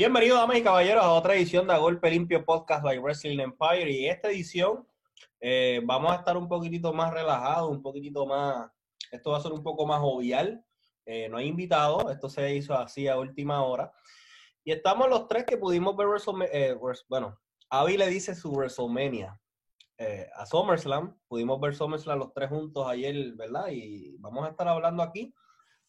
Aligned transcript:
Bienvenidos, 0.00 0.38
damas 0.38 0.56
y 0.56 0.62
caballeros, 0.62 1.04
a 1.04 1.12
otra 1.12 1.34
edición 1.34 1.66
de 1.66 1.76
Golpe 1.76 2.10
Limpio 2.10 2.42
Podcast 2.42 2.82
by 2.82 2.98
Wrestling 3.00 3.38
Empire. 3.38 3.90
Y 3.90 4.08
esta 4.08 4.30
edición 4.30 4.88
eh, 5.42 5.82
vamos 5.84 6.10
a 6.10 6.14
estar 6.14 6.38
un 6.38 6.48
poquitito 6.48 6.94
más 6.94 7.12
relajados, 7.12 7.70
un 7.70 7.82
poquitito 7.82 8.24
más. 8.24 8.70
Esto 9.12 9.32
va 9.32 9.36
a 9.36 9.42
ser 9.42 9.52
un 9.52 9.62
poco 9.62 9.84
más 9.84 10.00
jovial. 10.00 10.64
Eh, 11.04 11.28
no 11.28 11.36
hay 11.36 11.48
invitados, 11.48 12.10
esto 12.10 12.30
se 12.30 12.56
hizo 12.56 12.72
así 12.72 13.08
a 13.08 13.18
última 13.18 13.62
hora. 13.62 13.92
Y 14.64 14.72
estamos 14.72 15.06
los 15.10 15.28
tres 15.28 15.44
que 15.44 15.58
pudimos 15.58 15.94
ver 15.98 16.06
WrestleMania. 16.06 16.48
Eh, 16.50 16.78
bueno, 17.06 17.38
Avi 17.68 17.98
le 17.98 18.06
dice 18.06 18.34
su 18.34 18.52
WrestleMania 18.52 19.38
a 20.34 20.46
SummerSlam. 20.46 21.14
Pudimos 21.28 21.60
ver 21.60 21.74
SummerSlam 21.74 22.20
los 22.20 22.32
tres 22.32 22.48
juntos 22.48 22.86
ayer, 22.88 23.34
¿verdad? 23.34 23.66
Y 23.70 24.16
vamos 24.16 24.46
a 24.46 24.48
estar 24.48 24.66
hablando 24.66 25.02
aquí 25.02 25.34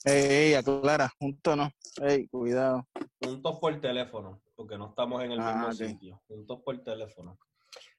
Ey, 0.04 0.56
aclara, 0.56 1.12
juntos 1.20 1.56
no. 1.56 1.72
Ey, 2.02 2.28
cuidado. 2.28 2.88
Juntos 3.24 3.60
por 3.60 3.80
teléfono, 3.80 4.42
porque 4.56 4.78
no 4.78 4.90
estamos 4.90 5.24
en 5.24 5.34
el 5.34 5.40
mismo 5.40 5.68
ah, 5.68 5.74
sitio. 5.74 6.22
Juntos 6.28 6.60
por 6.66 6.78
teléfono. 6.84 7.38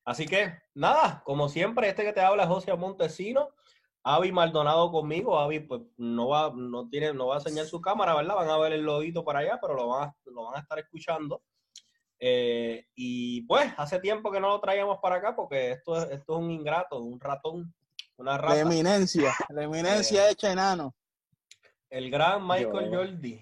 Así 0.04 0.26
que, 0.26 0.52
nada, 0.74 1.22
como 1.24 1.48
siempre, 1.48 1.88
este 1.88 2.02
que 2.02 2.12
te 2.12 2.20
habla 2.20 2.42
es 2.42 2.48
José 2.48 2.74
Montesino. 2.74 3.50
Avi 4.02 4.32
Maldonado 4.32 4.90
conmigo. 4.90 5.38
Avi, 5.38 5.60
pues, 5.60 5.82
no 5.96 6.28
va, 6.28 6.52
no 6.52 6.88
tiene, 6.88 7.12
no 7.14 7.28
va 7.28 7.36
a 7.36 7.38
enseñar 7.38 7.66
su 7.66 7.80
cámara, 7.80 8.16
¿verdad? 8.16 8.34
Van 8.34 8.50
a 8.50 8.58
ver 8.58 8.72
el 8.72 8.82
logito 8.82 9.24
para 9.24 9.38
allá, 9.40 9.58
pero 9.60 9.74
lo 9.74 9.88
van 9.88 10.08
a, 10.08 10.16
lo 10.24 10.44
van 10.44 10.56
a 10.56 10.60
estar 10.60 10.78
escuchando. 10.80 11.42
Eh, 12.18 12.86
y 12.96 13.42
pues, 13.42 13.72
hace 13.76 14.00
tiempo 14.00 14.32
que 14.32 14.40
no 14.40 14.48
lo 14.48 14.60
traíamos 14.60 14.98
para 14.98 15.16
acá 15.16 15.36
porque 15.36 15.70
esto, 15.72 15.96
esto 16.02 16.32
es 16.32 16.38
un 16.38 16.50
ingrato, 16.50 17.00
un 17.00 17.20
ratón, 17.20 17.72
una 18.16 18.38
rata. 18.38 18.54
La 18.54 18.60
eminencia, 18.60 19.32
la 19.50 19.64
eminencia 19.64 20.28
eh, 20.28 20.32
hecha 20.32 20.50
enano. 20.50 20.94
El 21.92 22.10
gran 22.10 22.46
Michael 22.46 22.88
Jordi, 22.88 23.38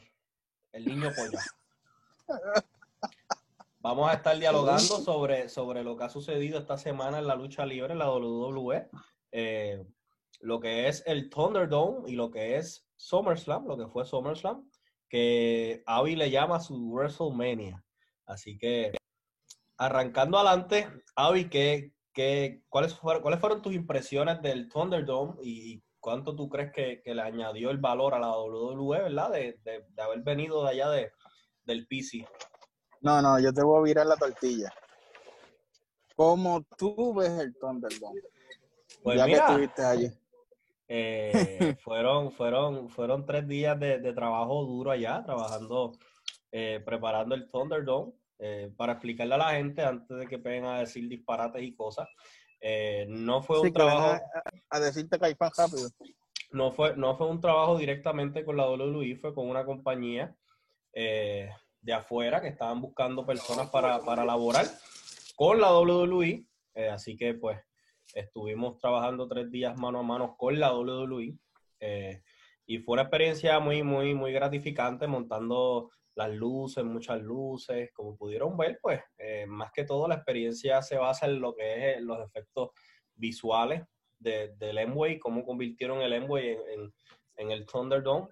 el 0.72 0.84
niño 0.84 1.12
polla. 1.14 1.38
Vamos 3.78 4.10
a 4.10 4.14
estar 4.14 4.36
dialogando 4.36 4.98
sobre, 4.98 5.48
sobre 5.48 5.84
lo 5.84 5.96
que 5.96 6.02
ha 6.02 6.08
sucedido 6.08 6.58
esta 6.58 6.76
semana 6.76 7.20
en 7.20 7.28
la 7.28 7.36
lucha 7.36 7.64
libre, 7.64 7.92
en 7.92 8.00
la 8.00 8.10
WWE, 8.10 8.88
eh, 9.30 9.86
lo 10.40 10.58
que 10.58 10.88
es 10.88 11.04
el 11.06 11.30
Thunderdome 11.30 12.10
y 12.10 12.16
lo 12.16 12.32
que 12.32 12.56
es 12.56 12.88
SummerSlam, 12.96 13.68
lo 13.68 13.78
que 13.78 13.86
fue 13.86 14.04
SummerSlam, 14.04 14.68
que 15.08 15.84
Avi 15.86 16.16
le 16.16 16.32
llama 16.32 16.58
su 16.58 16.74
WrestleMania. 16.90 17.84
Así 18.26 18.58
que, 18.58 18.96
arrancando 19.76 20.38
adelante, 20.38 20.88
Avi, 21.14 21.48
¿qué, 21.48 21.92
qué, 22.12 22.64
cuáles, 22.68 22.96
fueron, 22.96 23.22
¿cuáles 23.22 23.38
fueron 23.38 23.62
tus 23.62 23.74
impresiones 23.74 24.42
del 24.42 24.68
Thunderdome 24.68 25.34
y 25.40 25.84
¿cuánto 26.00 26.34
tú 26.34 26.48
crees 26.48 26.72
que, 26.72 27.02
le 27.04 27.22
añadió 27.22 27.70
el 27.70 27.78
valor 27.78 28.14
a 28.14 28.18
la 28.18 28.36
WWE, 28.36 29.02
verdad? 29.02 29.30
De, 29.30 29.58
haber 29.98 30.20
venido 30.20 30.64
de 30.64 30.70
allá 30.70 30.90
de, 30.90 31.12
del 31.64 31.86
PC. 31.86 32.26
No, 33.00 33.22
no, 33.22 33.38
yo 33.38 33.52
te 33.52 33.62
voy 33.62 33.78
a 33.78 33.82
virar 33.82 34.06
la 34.06 34.16
tortilla. 34.16 34.72
¿Cómo 36.16 36.62
tú 36.76 37.14
ves 37.14 37.30
el 37.38 37.54
Thunderdome? 37.56 38.20
Pues 39.02 39.16
ya 39.16 39.26
que 39.26 39.32
estuviste 39.34 39.82
allí. 39.82 40.10
Eh, 40.88 41.76
fueron, 41.84 42.32
fueron, 42.32 42.90
fueron 42.90 43.24
tres 43.24 43.46
días 43.46 43.78
de, 43.78 44.12
trabajo 44.12 44.64
duro 44.64 44.90
allá, 44.90 45.22
trabajando, 45.24 45.92
eh, 46.50 46.82
preparando 46.84 47.34
el 47.34 47.48
Thunderdome. 47.50 48.12
Eh, 48.42 48.72
para 48.74 48.94
explicarle 48.94 49.34
a 49.34 49.38
la 49.38 49.50
gente 49.50 49.82
antes 49.82 50.16
de 50.16 50.26
que 50.26 50.38
vengan 50.38 50.76
a 50.76 50.80
decir 50.80 51.06
disparates 51.08 51.62
y 51.62 51.74
cosas. 51.74 52.08
Eh, 52.60 53.06
no 53.08 53.42
fue 53.42 53.60
un 53.60 53.72
trabajo. 53.72 54.20
A, 54.68 54.80
decirte 54.80 55.18
rápido. 55.18 55.88
No 56.52 56.72
fue, 56.72 56.96
no 56.96 57.16
fue 57.16 57.28
un 57.28 57.40
trabajo 57.40 57.78
directamente 57.78 58.44
con 58.44 58.56
la 58.56 58.68
WWE, 58.68 59.16
fue 59.16 59.34
con 59.34 59.48
una 59.48 59.64
compañía 59.64 60.34
eh, 60.92 61.50
de 61.80 61.92
afuera 61.92 62.40
que 62.40 62.48
estaban 62.48 62.80
buscando 62.80 63.24
personas 63.24 63.70
para, 63.70 64.00
para 64.00 64.24
laborar 64.24 64.66
con 65.36 65.60
la 65.60 65.72
WWE. 65.78 66.44
Eh, 66.74 66.88
así 66.88 67.16
que, 67.16 67.34
pues, 67.34 67.58
estuvimos 68.14 68.78
trabajando 68.78 69.28
tres 69.28 69.50
días 69.50 69.78
mano 69.78 70.00
a 70.00 70.02
mano 70.02 70.36
con 70.36 70.58
la 70.58 70.74
WWE. 70.74 71.38
y 72.66 72.78
fue 72.78 72.92
una 72.92 73.02
experiencia 73.02 73.58
muy, 73.58 73.82
muy, 73.82 74.14
muy 74.14 74.32
gratificante 74.32 75.06
montando 75.06 75.90
las 76.14 76.30
luces, 76.30 76.84
muchas 76.84 77.20
luces, 77.20 77.90
como 77.92 78.16
pudieron 78.16 78.56
ver, 78.56 78.78
pues 78.82 79.00
eh, 79.18 79.46
más 79.46 79.72
que 79.72 79.84
todo 79.84 80.08
la 80.08 80.16
experiencia 80.16 80.82
se 80.82 80.96
basa 80.96 81.26
en 81.26 81.40
lo 81.40 81.54
que 81.54 81.92
es 81.92 82.02
los 82.02 82.18
efectos 82.20 82.70
visuales 83.14 83.82
de, 84.18 84.54
del 84.56 84.78
Emway, 84.78 85.18
cómo 85.18 85.44
convirtieron 85.44 86.02
el 86.02 86.12
Emway 86.12 86.58
en, 86.74 86.92
en, 87.36 87.50
el 87.50 87.64
Thunderdome. 87.64 88.28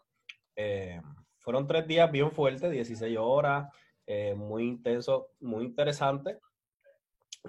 Eh, 0.57 1.01
fueron 1.39 1.67
tres 1.67 1.87
días 1.87 2.11
bien 2.11 2.31
fuertes, 2.33 2.71
16 2.71 3.17
horas, 3.19 3.73
eh, 4.07 4.35
muy 4.35 4.65
intenso, 4.65 5.31
muy 5.41 5.65
interesante. 5.65 6.39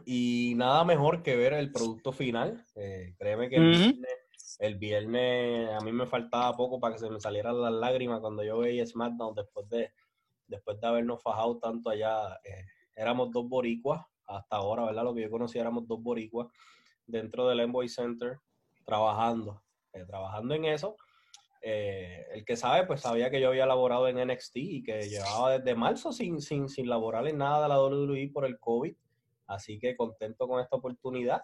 Y 0.06 0.54
nada 0.56 0.86
mejor 0.86 1.24
que 1.24 1.36
ver 1.36 1.54
el 1.54 1.72
producto 1.72 2.12
final. 2.12 2.64
créeme 3.18 3.50
que 3.50 3.56
el, 3.58 3.72
viernes, 3.72 4.58
el, 4.60 4.76
viernes, 4.76 5.70
a 5.72 5.84
mí 5.84 5.92
me 5.92 6.06
faltaba 6.06 6.56
poco 6.56 6.80
para 6.80 6.94
que 6.94 7.00
se 7.00 7.10
me 7.10 7.20
salieran 7.20 7.60
las 7.60 7.74
lágrimas 7.74 8.22
cuando 8.22 8.44
yo 8.44 8.60
veía 8.60 8.86
SmackDown 8.86 9.36
después 9.36 9.68
de, 9.68 9.92
después 10.50 10.80
de 10.82 10.88
habernos 10.88 11.22
fajado 11.22 11.58
tanto 11.60 11.90
allá, 11.90 12.34
eh, 12.44 12.66
éramos 12.96 13.32
dos 13.32 13.48
boricuas, 13.48 14.02
hasta 14.26 14.58
ahora, 14.58 14.86
¿verdad? 14.86 15.04
Lo 15.04 15.14
que 15.14 15.22
yo 15.22 15.32
conocía 15.32 15.62
éramos 15.62 15.88
dos 15.88 16.02
boricuas 16.02 16.48
dentro 17.06 17.48
del 17.48 17.62
Envoy 17.62 17.88
Center 17.90 18.40
trabajando, 18.86 19.64
eh, 19.94 20.06
trabajando 20.06 20.54
en 20.56 20.66
eso. 20.66 20.96
Eh, 21.62 22.26
el 22.34 22.46
que 22.46 22.56
sabe, 22.56 22.86
pues 22.86 23.02
sabía 23.02 23.30
que 23.30 23.42
yo 23.42 23.50
había 23.50 23.66
laborado 23.66 24.08
en 24.08 24.18
NXT 24.18 24.56
y 24.58 24.84
que 24.84 25.10
llevaba 25.10 25.58
desde 25.58 25.76
marzo 25.76 26.12
sin, 26.12 26.42
sin, 26.42 26.70
sin 26.70 26.88
laborar 26.88 27.28
en 27.28 27.38
nada 27.38 27.64
de 27.64 27.70
la 27.70 27.82
WWE 27.82 28.30
por 28.34 28.46
el 28.46 28.60
COVID. 28.60 28.96
Así 29.48 29.80
que 29.80 29.96
contento 29.96 30.48
con 30.48 30.62
esta 30.62 30.78
oportunidad. 30.78 31.42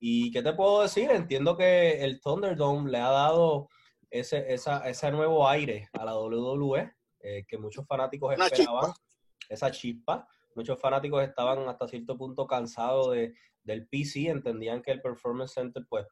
¿Y 0.00 0.32
qué 0.32 0.42
te 0.42 0.54
puedo 0.54 0.82
decir? 0.82 1.10
Entiendo 1.10 1.56
que 1.56 2.02
el 2.02 2.20
Thunderdome 2.20 2.90
le 2.90 2.98
ha 2.98 3.10
dado 3.10 3.68
ese, 4.10 4.52
esa, 4.52 4.88
ese 4.88 5.12
nuevo 5.12 5.48
aire 5.48 5.88
a 5.92 6.04
la 6.04 6.18
WWE. 6.18 6.92
Eh, 7.22 7.44
que 7.46 7.56
muchos 7.56 7.86
fanáticos 7.86 8.34
esperaban, 8.36 8.92
esa 9.48 9.70
chispa. 9.70 10.26
Muchos 10.54 10.78
fanáticos 10.80 11.22
estaban 11.22 11.68
hasta 11.68 11.88
cierto 11.88 12.18
punto 12.18 12.46
cansados 12.46 13.12
de, 13.12 13.34
del 13.62 13.86
PC, 13.86 14.28
entendían 14.28 14.82
que 14.82 14.90
el 14.90 15.00
Performance 15.00 15.52
Center 15.54 15.84
pues 15.88 16.06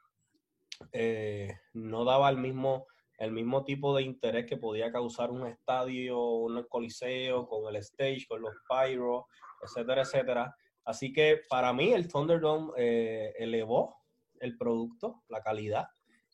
eh, 0.93 1.59
no 1.75 2.05
daba 2.05 2.31
el 2.31 2.37
mismo, 2.37 2.87
el 3.19 3.33
mismo 3.33 3.65
tipo 3.65 3.95
de 3.95 4.03
interés 4.03 4.47
que 4.47 4.57
podía 4.57 4.93
causar 4.93 5.31
un 5.31 5.47
estadio, 5.47 6.21
un 6.21 6.63
coliseo, 6.69 7.47
con 7.49 7.69
el 7.69 7.77
stage, 7.77 8.27
con 8.29 8.41
los 8.41 8.55
pyro, 8.69 9.27
etcétera, 9.63 10.03
etcétera. 10.03 10.57
Así 10.85 11.13
que 11.13 11.41
para 11.49 11.73
mí 11.73 11.93
el 11.93 12.09
Thunderdome 12.09 12.73
eh, 12.77 13.35
elevó 13.39 13.97
el 14.39 14.57
producto, 14.57 15.23
la 15.29 15.43
calidad, 15.43 15.89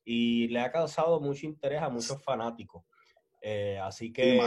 y 0.05 0.49
le 0.49 0.61
ha 0.61 0.71
causado 0.71 1.19
mucho 1.21 1.47
interés 1.47 1.83
a 1.83 1.89
muchos 1.89 2.23
fanáticos. 2.23 2.85
Eh, 3.49 3.79
así 3.79 4.13
que, 4.13 4.43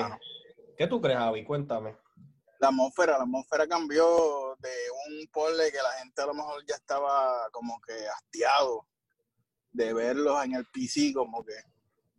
¿qué 0.78 0.86
tú 0.86 1.00
crees, 1.00 1.18
Javi? 1.18 1.46
Cuéntame. 1.46 1.96
La 2.60 2.68
atmósfera, 2.68 3.18
la 3.18 3.24
atmósfera 3.24 3.66
cambió 3.66 4.58
de 4.59 4.70
un 5.08 5.26
pole 5.32 5.72
que 5.72 5.78
la 5.78 5.91
gente 6.00 6.22
a 6.22 6.26
lo 6.26 6.34
mejor 6.34 6.66
ya 6.68 6.76
estaba 6.76 7.47
como 7.53 7.79
que 7.79 7.94
hastiado 7.94 8.85
de 9.72 9.94
verlos 9.94 10.44
en 10.44 10.56
el 10.56 10.66
PC, 10.66 11.14
como 11.14 11.46
que 11.46 11.53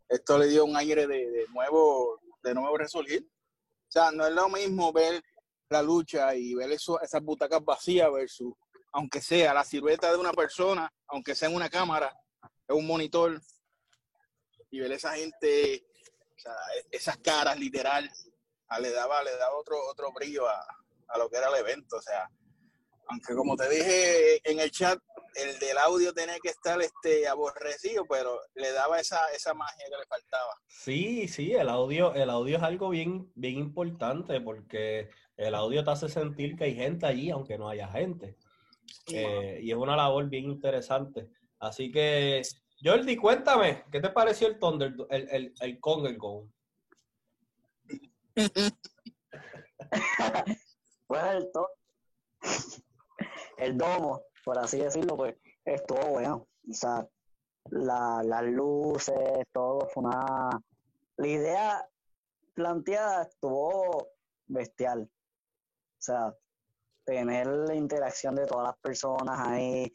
esto 0.09 0.39
le 0.39 0.47
dio 0.47 0.65
un 0.65 0.75
aire 0.75 1.07
de, 1.07 1.45
nuevo, 1.53 2.19
de 2.43 2.55
nuevo 2.55 2.79
resurgir. 2.79 3.29
O 3.87 3.91
sea, 3.91 4.11
no 4.11 4.27
es 4.27 4.33
lo 4.33 4.49
mismo 4.49 4.91
ver 4.91 5.23
la 5.69 5.83
lucha 5.83 6.35
y 6.35 6.55
ver 6.55 6.73
eso, 6.73 6.99
esas 7.03 7.23
butacas 7.23 7.63
vacías 7.63 8.11
versus, 8.11 8.55
aunque 8.93 9.21
sea 9.21 9.53
la 9.53 9.65
silueta 9.65 10.11
de 10.11 10.17
una 10.17 10.33
persona, 10.33 10.91
aunque 11.09 11.35
sea 11.35 11.51
en 11.51 11.57
una 11.57 11.69
cámara, 11.69 12.19
es 12.67 12.75
un 12.75 12.87
monitor, 12.87 13.39
y 14.71 14.81
ver 14.81 14.93
esa 14.93 15.15
gente 15.15 15.85
e, 16.47 16.97
esas 16.97 17.19
caras 17.19 17.59
literal 17.59 18.11
ah, 18.69 18.81
le 18.81 18.91
daba, 18.91 19.23
le 19.23 19.37
daba 19.37 19.57
otro, 19.57 19.77
otro 19.91 20.13
brillo 20.13 20.49
a, 20.49 20.65
lo 21.19 21.29
que 21.29 21.37
era 21.37 21.49
el 21.49 21.57
evento. 21.57 21.97
O 21.97 22.03
sea, 22.03 22.29
aunque 23.09 23.35
como 23.35 23.57
te 23.57 23.69
dije 23.69 24.41
en 24.51 24.61
el 24.61 24.71
chat, 24.71 24.99
el 25.35 25.59
del 25.59 25.79
audio 25.79 26.13
tenía 26.13 26.39
que 26.41 26.49
estar 26.49 26.81
este 26.81 27.29
aborrecido, 27.29 28.05
pero 28.09 28.39
le 28.55 28.73
daba 28.73 28.99
esa, 28.99 29.29
esa 29.35 29.55
magia 29.55 29.85
que 29.89 29.97
le 29.97 30.07
faltaba. 30.07 30.55
Sí, 30.67 31.29
sí, 31.29 31.53
el 31.53 31.69
audio, 31.69 32.15
el 32.15 32.31
audio 32.31 32.57
es 32.57 32.63
algo 32.63 32.91
bien, 32.91 33.31
bien 33.35 33.59
importante 33.59 34.41
porque 34.41 35.11
el 35.37 35.55
audio 35.55 35.85
te 35.85 35.91
hace 35.91 36.09
sentir 36.09 36.57
que 36.57 36.65
hay 36.65 36.75
gente 36.75 37.07
allí, 37.07 37.31
aunque 37.31 37.59
no 37.59 37.69
haya 37.69 37.89
gente. 37.89 38.37
Eh, 39.07 39.61
y 39.63 39.71
es 39.71 39.77
una 39.77 39.97
labor 39.97 40.29
bien 40.29 40.45
interesante. 40.51 41.29
Así 41.59 41.91
que 41.91 42.43
Jordi, 42.83 43.17
cuéntame, 43.17 43.85
¿qué 43.91 44.01
te 44.01 44.11
pareció 44.11 44.49
el 44.49 44.59
Thunder, 44.59 44.95
el, 45.11 45.29
el, 45.31 45.55
el 45.61 45.79
el 46.07 46.19
Go? 46.19 46.49
pues 51.07 51.23
el, 51.25 51.51
el 53.59 53.77
domo, 53.77 54.23
por 54.45 54.59
así 54.59 54.79
decirlo, 54.79 55.17
pues 55.17 55.37
estuvo 55.65 56.01
bueno. 56.07 56.47
O 56.69 56.73
sea, 56.73 57.07
la, 57.71 58.23
las 58.25 58.45
luces, 58.45 59.45
todo 59.53 59.89
fue 59.89 60.05
una... 60.05 60.49
La 61.17 61.27
idea 61.27 61.87
planteada 62.55 63.25
estuvo 63.25 64.09
bestial. 64.47 65.11
sea, 65.99 66.35
tener 67.05 67.47
la 67.47 67.75
interacción 67.75 68.35
de 68.37 68.47
todas 68.47 68.69
las 68.69 68.79
personas 68.79 69.39
ahí, 69.41 69.93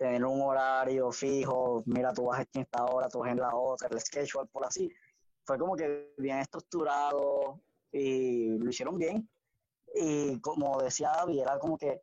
tener 0.00 0.24
un 0.24 0.40
horario 0.40 1.12
fijo, 1.12 1.82
mira, 1.84 2.14
tú 2.14 2.24
vas 2.24 2.40
en 2.54 2.62
esta 2.62 2.86
hora, 2.86 3.06
tú 3.10 3.18
vas 3.18 3.32
en 3.32 3.38
la 3.38 3.54
otra, 3.54 3.86
el 3.90 4.00
schedule 4.00 4.48
por 4.50 4.64
así. 4.64 4.90
Fue 5.44 5.58
como 5.58 5.76
que 5.76 6.14
bien 6.16 6.38
estructurado 6.38 7.60
y 7.92 8.56
lo 8.58 8.70
hicieron 8.70 8.96
bien. 8.96 9.28
Y 9.94 10.40
como 10.40 10.80
decía 10.80 11.12
David, 11.14 11.40
era 11.40 11.58
como 11.58 11.76
que 11.76 12.00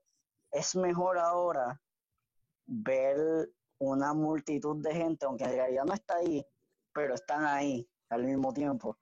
es 0.51 0.75
mejor 0.75 1.17
ahora 1.17 1.81
ver 2.67 3.49
una 3.79 4.13
multitud 4.13 4.79
de 4.83 4.93
gente, 4.93 5.25
aunque 5.25 5.45
en 5.45 5.53
realidad 5.53 5.85
no 5.85 5.95
está 5.95 6.17
ahí, 6.17 6.45
pero 6.93 7.15
están 7.15 7.45
ahí 7.45 7.89
al 8.09 8.25
mismo 8.25 8.53
tiempo, 8.53 8.95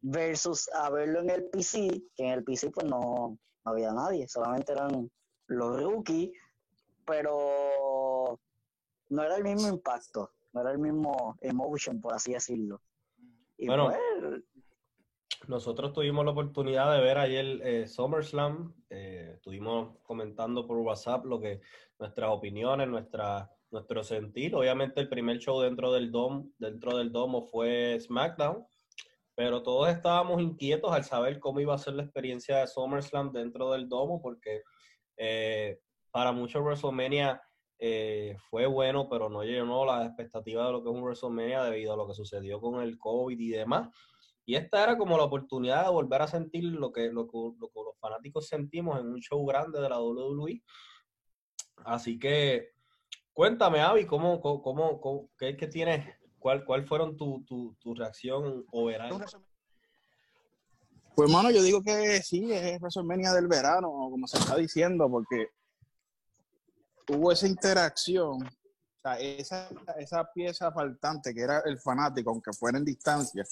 versus 0.00 0.70
a 0.74 0.90
verlo 0.90 1.22
en 1.22 1.30
el 1.30 1.50
PC, 1.50 2.04
que 2.14 2.22
en 2.22 2.34
el 2.34 2.44
PC 2.44 2.70
pues 2.70 2.86
no, 2.86 3.36
había 3.64 3.92
nadie, 3.92 4.28
solamente 4.28 4.70
eran 4.70 5.10
los 5.48 5.82
rookies, 5.82 6.30
pero 7.04 8.01
no 9.12 9.22
era 9.22 9.36
el 9.36 9.44
mismo 9.44 9.68
impacto, 9.68 10.32
no 10.52 10.60
era 10.62 10.72
el 10.72 10.78
mismo 10.78 11.36
emotion, 11.42 12.00
por 12.00 12.14
así 12.14 12.32
decirlo. 12.32 12.80
Y 13.58 13.66
bueno, 13.66 13.88
pues, 13.88 14.42
nosotros 15.48 15.92
tuvimos 15.92 16.24
la 16.24 16.30
oportunidad 16.30 16.94
de 16.94 17.02
ver 17.02 17.18
ayer 17.18 17.60
eh, 17.62 17.86
SummerSlam, 17.86 18.74
eh, 18.88 19.32
estuvimos 19.34 19.98
comentando 20.02 20.66
por 20.66 20.78
WhatsApp 20.78 21.26
lo 21.26 21.40
que 21.40 21.60
nuestras 21.98 22.30
opiniones, 22.30 22.88
nuestra, 22.88 23.50
nuestro 23.70 24.02
sentir. 24.02 24.54
Obviamente 24.54 25.00
el 25.00 25.10
primer 25.10 25.38
show 25.38 25.60
dentro 25.60 25.92
del 25.92 26.10
dom, 26.10 26.50
dentro 26.58 26.96
del 26.96 27.12
domo 27.12 27.42
fue 27.42 27.98
SmackDown, 28.00 28.64
pero 29.34 29.62
todos 29.62 29.90
estábamos 29.90 30.40
inquietos 30.40 30.90
al 30.90 31.04
saber 31.04 31.38
cómo 31.38 31.60
iba 31.60 31.74
a 31.74 31.78
ser 31.78 31.94
la 31.94 32.04
experiencia 32.04 32.58
de 32.58 32.66
SummerSlam 32.66 33.30
dentro 33.30 33.72
del 33.72 33.88
domo, 33.90 34.22
porque 34.22 34.62
eh, 35.18 35.80
para 36.10 36.32
muchos 36.32 36.62
WrestleMania 36.62 37.42
eh, 37.84 38.36
fue 38.48 38.66
bueno, 38.66 39.08
pero 39.08 39.28
no 39.28 39.42
llenó 39.42 39.84
las 39.84 40.06
expectativas 40.06 40.66
de 40.66 40.72
lo 40.72 40.84
que 40.84 40.90
es 40.90 40.94
un 40.94 41.02
WrestleMania 41.02 41.64
debido 41.64 41.92
a 41.92 41.96
lo 41.96 42.06
que 42.06 42.14
sucedió 42.14 42.60
con 42.60 42.80
el 42.80 42.96
COVID 42.96 43.36
y 43.36 43.48
demás. 43.48 43.88
Y 44.44 44.54
esta 44.54 44.84
era 44.84 44.96
como 44.96 45.16
la 45.16 45.24
oportunidad 45.24 45.86
de 45.86 45.90
volver 45.90 46.22
a 46.22 46.28
sentir 46.28 46.62
lo 46.62 46.92
que, 46.92 47.08
lo 47.08 47.24
lo 47.24 47.68
que 47.68 47.80
los 47.84 47.98
fanáticos 47.98 48.46
sentimos 48.46 49.00
en 49.00 49.08
un 49.08 49.20
show 49.20 49.44
grande 49.44 49.80
de 49.80 49.88
la 49.88 50.00
WWE. 50.00 50.62
Así 51.84 52.20
que 52.20 52.68
cuéntame, 53.32 53.80
Avi, 53.80 54.06
¿cómo, 54.06 54.40
cómo, 54.40 55.00
cómo, 55.00 55.28
qué, 55.36 55.56
que 55.56 55.66
tienes 55.66 56.06
¿Cuál, 56.38 56.64
cuál 56.64 56.86
fueron 56.86 57.16
tu, 57.16 57.44
tu, 57.44 57.74
tu 57.80 57.94
reacción 57.96 58.64
o 58.70 58.84
verano? 58.84 59.18
Pues, 61.16 61.30
mano, 61.32 61.50
yo 61.50 61.64
digo 61.64 61.82
que 61.82 62.20
sí, 62.22 62.52
es 62.52 62.80
WrestleMania 62.80 63.32
del 63.32 63.48
verano, 63.48 63.88
como 63.88 64.28
se 64.28 64.38
está 64.38 64.56
diciendo, 64.56 65.10
porque 65.10 65.48
tuvo 67.06 67.32
esa 67.32 67.46
interacción, 67.46 68.42
o 68.42 69.00
sea, 69.02 69.18
esa, 69.18 69.68
esa 69.98 70.24
pieza 70.32 70.72
faltante 70.72 71.34
que 71.34 71.42
era 71.42 71.60
el 71.64 71.78
fanático, 71.78 72.30
aunque 72.30 72.52
fuera 72.52 72.78
en 72.78 72.84
distancia, 72.84 73.44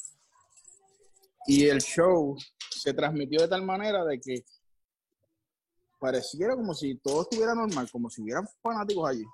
y 1.46 1.66
el 1.66 1.80
show 1.80 2.36
se 2.70 2.92
transmitió 2.92 3.40
de 3.40 3.48
tal 3.48 3.62
manera 3.62 4.04
de 4.04 4.20
que 4.20 4.44
pareciera 5.98 6.54
como 6.54 6.74
si 6.74 6.96
todo 6.96 7.22
estuviera 7.22 7.54
normal, 7.54 7.90
como 7.90 8.08
si 8.08 8.22
hubieran 8.22 8.46
fanáticos 8.62 9.08
allí 9.08 9.24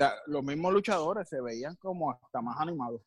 sea, 0.00 0.14
los 0.26 0.42
mismos 0.42 0.72
luchadores 0.72 1.28
se 1.28 1.40
veían 1.42 1.76
como 1.76 2.10
hasta 2.10 2.40
más 2.40 2.58
animados, 2.58 3.02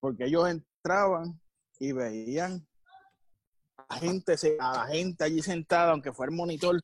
porque 0.00 0.24
ellos 0.24 0.48
entraban 0.48 1.40
y 1.78 1.92
veían 1.92 2.66
a 3.88 3.96
gente, 3.98 4.34
a 4.58 4.72
la 4.78 4.86
gente 4.86 5.24
allí 5.24 5.40
sentada, 5.40 5.92
aunque 5.92 6.12
fuera 6.12 6.30
el 6.30 6.36
monitor, 6.36 6.80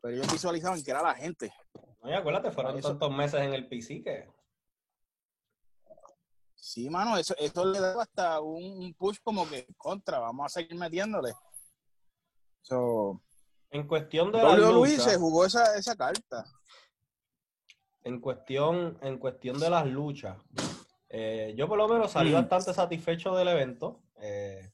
pero 0.00 0.14
ellos 0.14 0.32
visualizaban 0.32 0.82
que 0.82 0.90
era 0.90 1.02
la 1.02 1.14
gente. 1.14 1.52
Oye, 2.02 2.14
acuérdate, 2.14 2.50
fueron 2.50 2.80
tantos 2.80 3.10
meses 3.10 3.40
en 3.40 3.54
el 3.54 3.68
PC 3.68 4.02
que... 4.02 4.28
Sí, 6.54 6.88
mano, 6.88 7.16
eso, 7.16 7.34
eso 7.38 7.64
le 7.64 7.80
daba 7.80 8.02
hasta 8.02 8.40
un, 8.40 8.94
push 8.94 9.18
como 9.22 9.48
que 9.48 9.66
contra, 9.76 10.20
vamos 10.20 10.46
a 10.46 10.60
seguir 10.60 10.76
metiéndole. 10.76 11.32
en 13.70 13.86
cuestión 13.88 14.30
de 14.30 14.42
la 14.42 14.56
lucha, 14.56 15.00
se 15.00 15.16
jugó 15.16 15.44
esa, 15.44 15.76
esa 15.76 15.96
carta 15.96 16.44
en 18.04 18.20
cuestión, 18.20 18.98
en 19.02 19.18
cuestión 19.18 19.58
de 19.58 19.70
las 19.70 19.86
luchas, 19.86 20.36
eh, 21.08 21.54
yo 21.56 21.68
por 21.68 21.78
lo 21.78 21.88
menos 21.88 22.10
salí 22.10 22.30
mm. 22.30 22.34
bastante 22.34 22.74
satisfecho 22.74 23.34
del 23.34 23.48
evento. 23.48 24.00
Eh, 24.20 24.72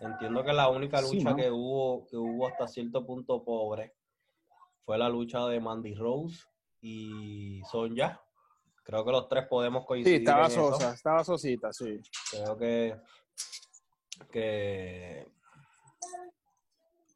entiendo 0.00 0.44
que 0.44 0.52
la 0.52 0.68
única 0.68 1.00
lucha 1.00 1.34
que 1.34 1.50
hubo, 1.50 2.06
que 2.06 2.16
hubo 2.16 2.46
hasta 2.46 2.68
cierto 2.68 3.04
punto 3.04 3.42
pobre 3.44 3.94
fue 4.84 4.98
la 4.98 5.08
lucha 5.08 5.46
de 5.46 5.60
Mandy 5.60 5.94
Rose 5.94 6.44
y 6.82 7.62
Sonja. 7.70 8.20
Creo 8.84 9.04
que 9.04 9.12
los 9.12 9.28
tres 9.28 9.46
podemos 9.48 9.86
coincidir. 9.86 10.18
Sí, 10.18 10.24
estaba 10.24 10.50
sosa, 10.50 10.92
estaba 10.92 11.24
sosita, 11.24 11.72
sí. 11.72 12.00
Creo 12.30 12.58
que, 12.58 12.96
que 14.30 15.26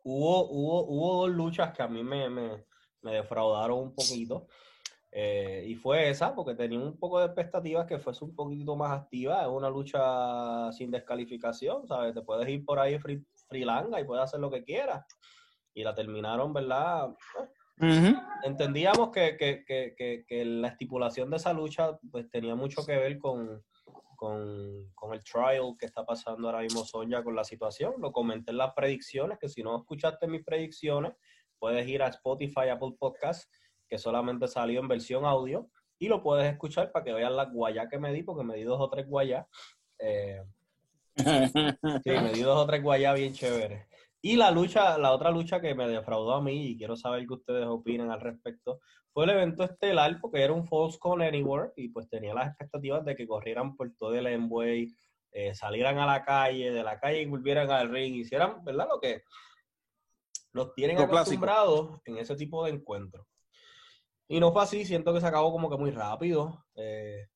hubo, 0.05 0.49
hubo, 0.49 0.85
hubo 0.87 1.23
dos 1.23 1.31
luchas 1.31 1.73
que 1.77 1.83
a 1.83 1.89
mí 1.89 2.05
me, 2.05 2.31
me, 2.31 2.65
me 3.03 3.15
defraudaron 3.15 3.79
un 3.81 3.95
poquito. 3.95 4.47
Eh, 5.19 5.65
y 5.67 5.75
fue 5.77 6.11
esa, 6.11 6.35
porque 6.35 6.55
tenía 6.55 6.79
un 6.79 6.99
poco 6.99 7.19
de 7.19 7.27
expectativas 7.27 7.87
que 7.87 7.99
fuese 7.99 8.23
un 8.25 8.35
poquito 8.35 8.77
más 8.77 8.93
activa. 8.93 9.43
Es 9.43 9.49
una 9.49 9.71
lucha 9.71 10.71
sin 10.73 10.91
descalificación, 10.91 11.89
¿sabes? 11.89 12.15
Te 12.15 12.23
puedes 12.23 12.49
ir 12.49 12.65
por 12.65 12.79
ahí 12.79 12.99
free, 12.99 13.27
y 13.51 14.05
puedes 14.05 14.25
hacer 14.25 14.41
lo 14.41 14.51
que 14.51 14.62
quieras. 14.62 15.05
Y 15.75 15.83
la 15.83 15.95
terminaron, 15.95 16.53
¿verdad? 16.53 17.09
Entendíamos 18.45 19.11
que, 19.11 19.37
que, 19.37 19.64
que, 19.66 20.25
que, 20.26 20.45
la 20.45 20.68
estipulación 20.68 21.30
de 21.30 21.37
esa 21.37 21.52
lucha 21.52 21.99
pues 22.11 22.30
tenía 22.30 22.54
mucho 22.54 22.85
que 22.87 22.97
ver 22.97 23.18
con, 23.18 23.62
con, 24.16 24.90
con, 24.95 25.12
el 25.12 25.23
trial 25.23 25.75
que 25.78 25.87
está 25.87 26.04
pasando 26.04 26.49
ahora 26.49 26.62
mismo 26.62 26.85
Sonia 26.85 27.23
con 27.23 27.37
la 27.37 27.45
situación. 27.45 27.95
Lo 27.99 28.12
comenté 28.12 28.52
en 28.52 28.59
las 28.59 28.73
predicciones, 28.73 29.38
que 29.38 29.49
si 29.49 29.62
no 29.62 29.76
escuchaste 29.76 30.26
mis 30.26 30.42
predicciones, 30.42 31.12
puedes 31.59 31.87
ir 31.87 32.02
a 32.02 32.09
Spotify, 32.09 32.68
Apple 32.71 32.95
Podcasts 32.99 33.49
que 33.88 33.99
solamente 33.99 34.49
salió 34.49 34.80
en 34.80 34.88
versión 34.88 35.25
audio 35.25 35.71
y 35.99 36.09
lo 36.09 36.23
puedes 36.23 36.50
escuchar 36.50 36.92
para 36.92 37.04
que 37.04 37.12
vean 37.12 37.37
las 37.37 37.52
guayas 37.52 37.88
que 37.88 37.99
me 37.99 38.12
di, 38.12 38.23
porque 38.23 38.45
me 38.45 38.56
di 38.56 38.62
dos 38.62 38.80
o 38.80 38.90
tres 38.90 39.06
guayas. 39.06 39.47
Eh, 39.99 40.42
sí, 42.04 42.11
me 42.11 42.33
di 42.33 42.42
dos 42.42 42.59
o 42.59 42.66
tres 42.66 42.83
guayas 42.83 43.14
bien 43.14 43.33
chéveres. 43.33 43.87
Y 44.26 44.35
la 44.35 44.50
lucha, 44.50 44.99
la 44.99 45.12
otra 45.12 45.30
lucha 45.30 45.61
que 45.61 45.73
me 45.76 45.87
defraudó 45.87 46.35
a 46.35 46.42
mí, 46.42 46.71
y 46.71 46.76
quiero 46.76 46.97
saber 46.97 47.25
qué 47.28 47.35
ustedes 47.35 47.64
opinan 47.64 48.11
al 48.11 48.21
respecto, 48.21 48.80
fue 49.12 49.23
el 49.23 49.30
evento 49.30 49.62
estelar, 49.62 50.18
porque 50.21 50.42
era 50.42 50.52
un 50.52 50.66
False 50.66 50.99
Con 50.99 51.23
Anywhere, 51.23 51.71
y 51.76 51.90
pues 51.90 52.09
tenía 52.09 52.35
las 52.35 52.49
expectativas 52.49 53.04
de 53.04 53.14
que 53.14 53.28
corrieran 53.28 53.76
por 53.76 53.95
todo 53.97 54.16
el 54.16 54.26
Enway, 54.26 54.92
eh, 55.30 55.54
salieran 55.54 55.99
a 55.99 56.06
la 56.06 56.25
calle, 56.25 56.73
de 56.73 56.83
la 56.83 56.99
calle 56.99 57.23
y 57.23 57.26
volvieran 57.26 57.71
al 57.71 57.88
ring, 57.88 58.16
hicieran, 58.16 58.64
¿verdad? 58.64 58.88
Lo 58.90 58.99
que 58.99 59.23
nos 60.54 60.75
tienen 60.75 60.99
acostumbrados 60.99 62.00
en 62.04 62.18
ese 62.18 62.35
tipo 62.35 62.64
de 62.64 62.73
encuentros. 62.73 63.25
Y 64.26 64.40
no 64.40 64.50
fue 64.50 64.64
así, 64.64 64.85
siento 64.85 65.14
que 65.14 65.21
se 65.21 65.26
acabó 65.28 65.52
como 65.52 65.71
que 65.71 65.76
muy 65.76 65.92
rápido. 65.92 66.64
Eh, 66.75 67.28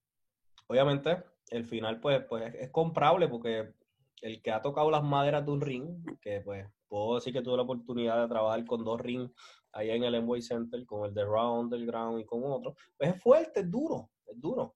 obviamente, 0.67 1.23
el 1.51 1.65
final 1.67 2.01
pues, 2.01 2.25
pues 2.29 2.53
es 2.53 2.71
comprable 2.71 3.29
porque 3.29 3.75
el 4.23 4.43
que 4.43 4.51
ha 4.51 4.61
tocado 4.61 4.91
las 4.91 5.05
maderas 5.05 5.47
de 5.47 5.53
un 5.53 5.61
ring, 5.61 6.05
que 6.21 6.41
pues 6.41 6.67
puedo 6.91 7.15
decir 7.15 7.33
que 7.33 7.41
tuve 7.41 7.57
la 7.57 7.63
oportunidad 7.63 8.21
de 8.21 8.29
trabajar 8.29 8.67
con 8.67 8.85
dos 8.85 9.01
rings 9.01 9.31
allá 9.73 9.95
en 9.95 10.05
el 10.05 10.17
Enway 10.17 10.43
Center, 10.43 10.85
con 10.85 11.07
el 11.07 11.15
de 11.15 11.25
Raw 11.25 11.61
Underground 11.61 12.21
y 12.21 12.27
con 12.27 12.43
otro, 12.45 12.75
pues 12.99 13.15
es 13.15 13.23
fuerte, 13.23 13.61
es 13.61 13.71
duro, 13.71 14.11
es 14.27 14.39
duro. 14.39 14.75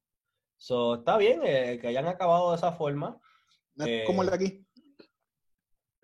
So, 0.56 0.94
está 0.94 1.18
bien 1.18 1.40
eh, 1.44 1.78
que 1.80 1.88
hayan 1.88 2.06
acabado 2.06 2.52
de 2.52 2.56
esa 2.56 2.72
forma. 2.72 3.20
¿No 3.74 3.84
es 3.84 4.06
como 4.06 4.22
el 4.22 4.30
de 4.30 4.34
aquí? 4.34 4.66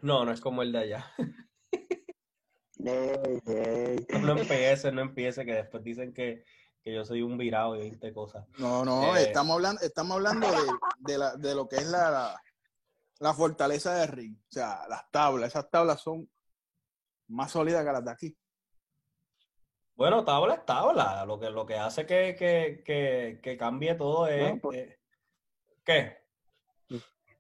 No, 0.02 0.25
no 0.25 0.33
es 0.33 0.40
como 0.40 0.62
el 0.62 0.73
de 0.73 0.79
allá. 0.79 1.07
No 2.83 4.38
empiece, 4.38 4.90
no 4.90 5.02
empiece, 5.02 5.45
que 5.45 5.52
después 5.52 5.85
dicen 5.85 6.14
que, 6.14 6.45
yo 6.83 7.05
soy 7.05 7.21
un 7.21 7.37
virado 7.37 7.76
y 7.76 7.81
20 7.81 8.12
cosas. 8.14 8.47
No, 8.59 8.87
no, 8.87 9.14
eh, 9.17 9.25
estamos 9.25 9.55
hablando, 9.55 9.83
estamos 9.83 10.17
hablando 10.17 10.47
de, 11.00 11.55
lo 11.55 11.69
que 11.69 11.76
es 11.76 11.87
la, 11.88 12.40
la, 13.21 13.35
fortaleza 13.35 13.95
de 13.95 14.07
ring. 14.09 14.37
O 14.37 14.53
sea, 14.53 14.87
las 14.89 15.11
tablas, 15.11 15.50
esas 15.50 15.71
tablas 15.71 16.00
son 16.00 16.29
más 17.29 17.53
sólidas 17.53 17.85
que 17.85 17.93
las 17.93 18.05
de 18.05 18.11
aquí. 18.11 18.39
Bueno, 19.95 20.25
tabla 20.25 20.55
es 20.55 20.67
tabla. 20.67 21.25
Lo 21.25 21.39
que, 21.39 21.50
lo 21.50 21.65
que 21.65 21.77
hace 21.77 22.07
que, 22.07 23.57
cambie 23.59 23.95
todo 23.95 24.27
es. 24.27 24.61
Eh, 24.73 24.99
¿Qué? 25.85 26.17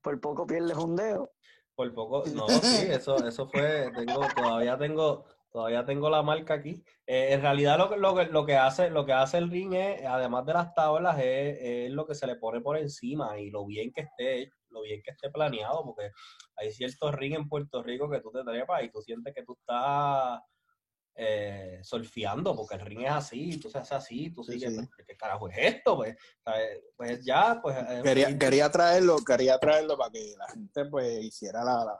Por 0.00 0.20
poco 0.20 0.46
pierdes 0.46 0.76
un 0.76 0.94
dedo. 0.94 1.32
Por 1.74 1.92
poco, 1.94 2.24
no, 2.34 2.48
sí, 2.48 2.86
eso, 2.90 3.16
eso 3.26 3.48
fue, 3.48 3.90
tengo, 3.94 4.20
todavía 4.36 4.76
tengo, 4.76 5.24
Todavía 5.50 5.84
tengo 5.84 6.08
la 6.08 6.22
marca 6.22 6.54
aquí. 6.54 6.84
Eh, 7.06 7.32
en 7.32 7.42
realidad 7.42 7.76
lo, 7.76 7.90
que- 7.90 7.96
lo, 7.96 8.14
que- 8.14 8.26
lo, 8.26 8.46
que 8.46 8.56
hace, 8.56 8.88
lo 8.88 9.04
que 9.04 9.12
hace 9.12 9.38
el 9.38 9.50
ring 9.50 9.74
es, 9.74 10.04
además 10.06 10.46
de 10.46 10.52
las 10.52 10.74
tablas, 10.74 11.18
es, 11.18 11.58
es 11.60 11.90
lo 11.90 12.06
que 12.06 12.14
se 12.14 12.26
le 12.26 12.36
pone 12.36 12.60
por 12.60 12.76
encima 12.78 13.38
y 13.38 13.50
lo 13.50 13.66
bien 13.66 13.92
que 13.92 14.02
esté, 14.02 14.52
lo 14.70 14.82
bien 14.82 15.02
que 15.02 15.10
esté 15.10 15.30
planeado, 15.30 15.84
porque 15.84 16.10
hay 16.56 16.72
ciertos 16.72 17.14
ring 17.14 17.34
en 17.34 17.48
Puerto 17.48 17.82
Rico 17.82 18.08
que 18.10 18.20
tú 18.20 18.30
te 18.30 18.42
trepas 18.44 18.82
y 18.84 18.90
tú 18.90 19.00
sientes 19.02 19.34
que 19.34 19.42
tú 19.42 19.56
estás 19.58 20.40
eh, 21.14 21.80
surfeando, 21.82 22.54
porque 22.56 22.76
el 22.76 22.80
ring 22.80 23.02
es 23.04 23.10
así, 23.10 23.58
tú 23.60 23.68
se 23.68 23.78
hace 23.78 23.94
así, 23.94 24.32
tú 24.32 24.42
Sí, 24.44 24.52
sigues, 24.52 24.76
sí. 24.76 24.88
¿qué 25.06 25.16
carajo 25.16 25.48
es 25.48 25.56
esto? 25.58 25.96
Pues, 25.96 26.16
pues 26.96 27.24
ya, 27.24 27.58
pues... 27.60 27.76
eh, 27.76 28.00
Quería, 28.02 28.38
quería 28.38 28.70
traerlo, 28.70 29.18
quería 29.18 29.58
traerlo 29.58 29.96
para 29.98 30.10
que 30.10 30.34
la 30.38 30.46
gente 30.48 30.84
pues 30.86 31.22
hiciera 31.24 31.62
la, 31.64 31.84
la- 31.84 31.98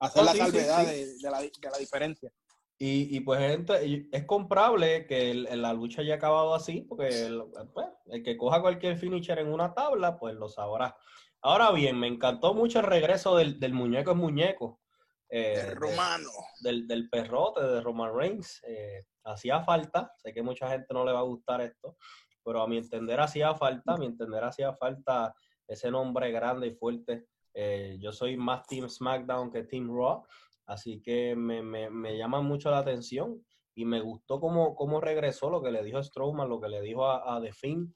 hacer 0.00 0.22
No, 0.22 0.26
la 0.26 0.32
sí, 0.32 0.38
salvedad. 0.38 0.84
De, 0.86 1.06
de 1.18 1.30
la, 1.30 1.40
de 1.42 1.70
la 1.70 1.78
diferencia. 1.78 2.32
Y, 2.76 3.16
y 3.16 3.20
pues 3.20 3.38
gente, 3.38 4.08
es 4.10 4.24
comprable 4.24 5.06
que 5.06 5.30
el- 5.30 5.62
la 5.62 5.72
lucha 5.72 6.00
haya 6.02 6.16
acabado 6.16 6.54
así, 6.54 6.80
porque 6.88 7.26
el, 7.26 7.44
pues, 7.72 7.86
el 8.06 8.22
que 8.24 8.36
coja 8.36 8.60
cualquier 8.60 8.96
finisher 8.98 9.38
en 9.38 9.52
una 9.52 9.72
tabla, 9.72 10.18
pues 10.18 10.34
lo 10.34 10.48
sabrá. 10.48 10.96
Ahora 11.46 11.70
bien, 11.72 11.98
me 12.00 12.06
encantó 12.06 12.54
mucho 12.54 12.78
el 12.80 12.86
regreso 12.86 13.36
del, 13.36 13.60
del 13.60 13.74
muñeco 13.74 14.12
es 14.12 14.16
muñeco, 14.16 14.80
eh, 15.28 15.62
de- 15.68 15.74
romano. 15.74 16.30
del, 16.60 16.86
del 16.88 17.10
perrote 17.10 17.62
de 17.62 17.82
Roman 17.82 18.14
Reigns. 18.16 18.62
eh, 18.66 19.02
hacía 19.24 19.60
falta, 19.62 20.10
sé 20.16 20.32
que 20.32 20.42
mucha 20.42 20.70
gente 20.70 20.94
no 20.94 21.04
le 21.04 21.12
va 21.12 21.18
a 21.18 21.24
gustar 21.24 21.60
esto, 21.60 21.98
pero 22.42 22.62
a 22.62 22.66
mi 22.66 22.78
entender 22.78 23.20
hacía 23.20 23.54
falta, 23.54 23.92
a 23.92 23.96
mi 23.98 24.06
entender 24.06 24.42
hacía 24.42 24.72
falta 24.72 25.34
ese 25.68 25.90
nombre 25.90 26.30
grande 26.30 26.68
y 26.68 26.74
fuerte. 26.74 27.26
Eh, 27.52 27.98
yo 28.00 28.10
soy 28.10 28.38
más 28.38 28.66
Team 28.66 28.88
SmackDown 28.88 29.50
que 29.52 29.64
Team 29.64 29.88
Raw, 29.94 30.24
así 30.66 31.02
que 31.02 31.36
me, 31.36 31.62
me, 31.62 31.90
me 31.90 32.16
llama 32.16 32.40
mucho 32.40 32.70
la 32.70 32.78
atención 32.78 33.44
y 33.74 33.84
me 33.84 34.00
gustó 34.00 34.40
cómo, 34.40 34.74
cómo 34.74 34.98
regresó 34.98 35.50
lo 35.50 35.62
que 35.62 35.70
le 35.70 35.84
dijo 35.84 36.02
Strowman, 36.02 36.48
lo 36.48 36.58
que 36.58 36.68
le 36.70 36.80
dijo 36.80 37.06
a, 37.06 37.36
a 37.36 37.40
The 37.42 37.52
Finn. 37.52 37.94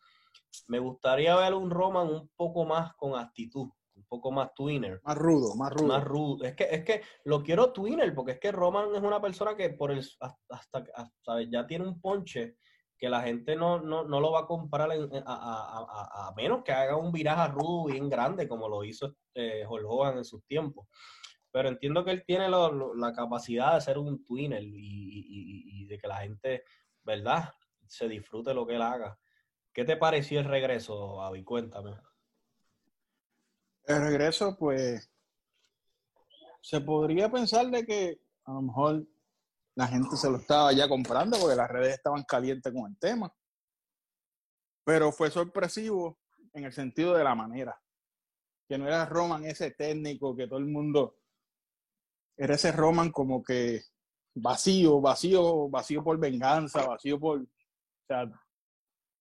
Me 0.69 0.79
gustaría 0.79 1.35
ver 1.37 1.55
un 1.55 1.71
Roman 1.71 2.09
un 2.09 2.29
poco 2.37 2.65
más 2.65 2.95
con 2.95 3.15
actitud, 3.19 3.69
un 3.95 4.05
poco 4.07 4.31
más 4.31 4.53
twinner 4.55 5.01
Más 5.03 5.17
rudo, 5.17 5.55
más 5.57 5.73
rudo. 5.73 5.87
más 5.89 6.05
rudo. 6.05 6.45
Es 6.45 6.55
que, 6.55 6.65
es 6.71 6.85
que 6.85 7.03
lo 7.25 7.43
quiero 7.43 7.73
twinner, 7.73 8.15
porque 8.15 8.33
es 8.33 8.41
que 8.41 8.53
Roman 8.53 8.95
es 8.95 9.03
una 9.03 9.21
persona 9.21 9.57
que 9.57 9.71
por 9.71 9.91
el 9.91 9.99
hasta, 10.21 10.85
hasta- 10.95 11.43
ya 11.51 11.67
tiene 11.67 11.87
un 11.87 12.01
ponche 12.01 12.57
que 12.97 13.09
la 13.09 13.23
gente 13.23 13.55
no, 13.55 13.79
no, 13.81 14.03
no 14.05 14.19
lo 14.21 14.33
va 14.33 14.41
a 14.41 14.47
comprar 14.47 14.91
en- 14.93 15.09
a, 15.15 15.21
a- 15.27 15.87
a- 16.25 16.29
a 16.29 16.35
menos 16.35 16.63
que 16.65 16.73
haga 16.73 16.97
un 16.97 17.13
viraje 17.13 17.53
rudo 17.53 17.85
bien 17.87 18.09
grande 18.09 18.49
como 18.49 18.69
lo 18.69 18.83
hizo 18.85 19.15
eh, 19.35 19.65
Hulk 19.69 19.85
Hogan 19.89 20.19
en 20.19 20.25
sus 20.25 20.45
tiempos. 20.47 20.87
Pero 21.51 21.69
entiendo 21.69 22.05
que 22.05 22.11
él 22.11 22.25
tiene 22.27 22.49
lo- 22.49 22.73
lo- 22.73 22.95
la 22.95 23.13
capacidad 23.13 23.75
de 23.75 23.81
ser 23.81 23.99
un 23.99 24.25
twinner 24.25 24.63
y- 24.63 25.83
y 25.83 25.87
de 25.87 25.97
que 25.99 26.07
la 26.09 26.19
gente, 26.19 26.65
¿verdad? 27.05 27.51
Se 27.87 28.09
disfrute 28.09 28.53
lo 28.53 28.67
que 28.67 28.75
él 28.75 28.83
haga. 28.83 29.17
¿Qué 29.79 29.85
te 29.85 29.97
pareció 29.97 30.41
el 30.41 30.47
regreso, 30.47 31.23
Avi? 31.23 31.45
Cuéntame. 31.45 31.97
El 33.85 34.01
regreso, 34.01 34.57
pues, 34.59 35.09
se 36.61 36.81
podría 36.81 37.31
pensar 37.31 37.71
de 37.71 37.87
que 37.87 38.21
a 38.47 38.55
lo 38.55 38.63
mejor 38.63 39.07
la 39.77 39.87
gente 39.87 40.17
se 40.17 40.29
lo 40.29 40.39
estaba 40.39 40.73
ya 40.73 40.89
comprando 40.89 41.39
porque 41.39 41.55
las 41.55 41.71
redes 41.71 41.95
estaban 41.95 42.25
calientes 42.25 42.73
con 42.73 42.91
el 42.91 42.99
tema. 42.99 43.33
Pero 44.83 45.13
fue 45.13 45.31
sorpresivo 45.31 46.19
en 46.55 46.65
el 46.65 46.73
sentido 46.73 47.15
de 47.15 47.23
la 47.23 47.37
manera. 47.37 47.81
Que 48.69 48.79
no 48.79 48.89
era 48.89 49.07
Roman 49.07 49.45
ese 49.45 49.71
técnico 49.71 50.35
que 50.35 50.49
todo 50.49 50.59
el 50.59 50.67
mundo... 50.67 51.19
Era 52.37 52.57
ese 52.57 52.73
Roman 52.73 53.13
como 53.13 53.45
que 53.45 53.83
vacío, 54.35 55.01
vacío, 55.01 55.69
vacío 55.69 56.03
por 56.03 56.19
venganza, 56.19 56.85
vacío 56.85 57.21
por... 57.21 57.43
O 57.43 57.47
sea, 58.09 58.29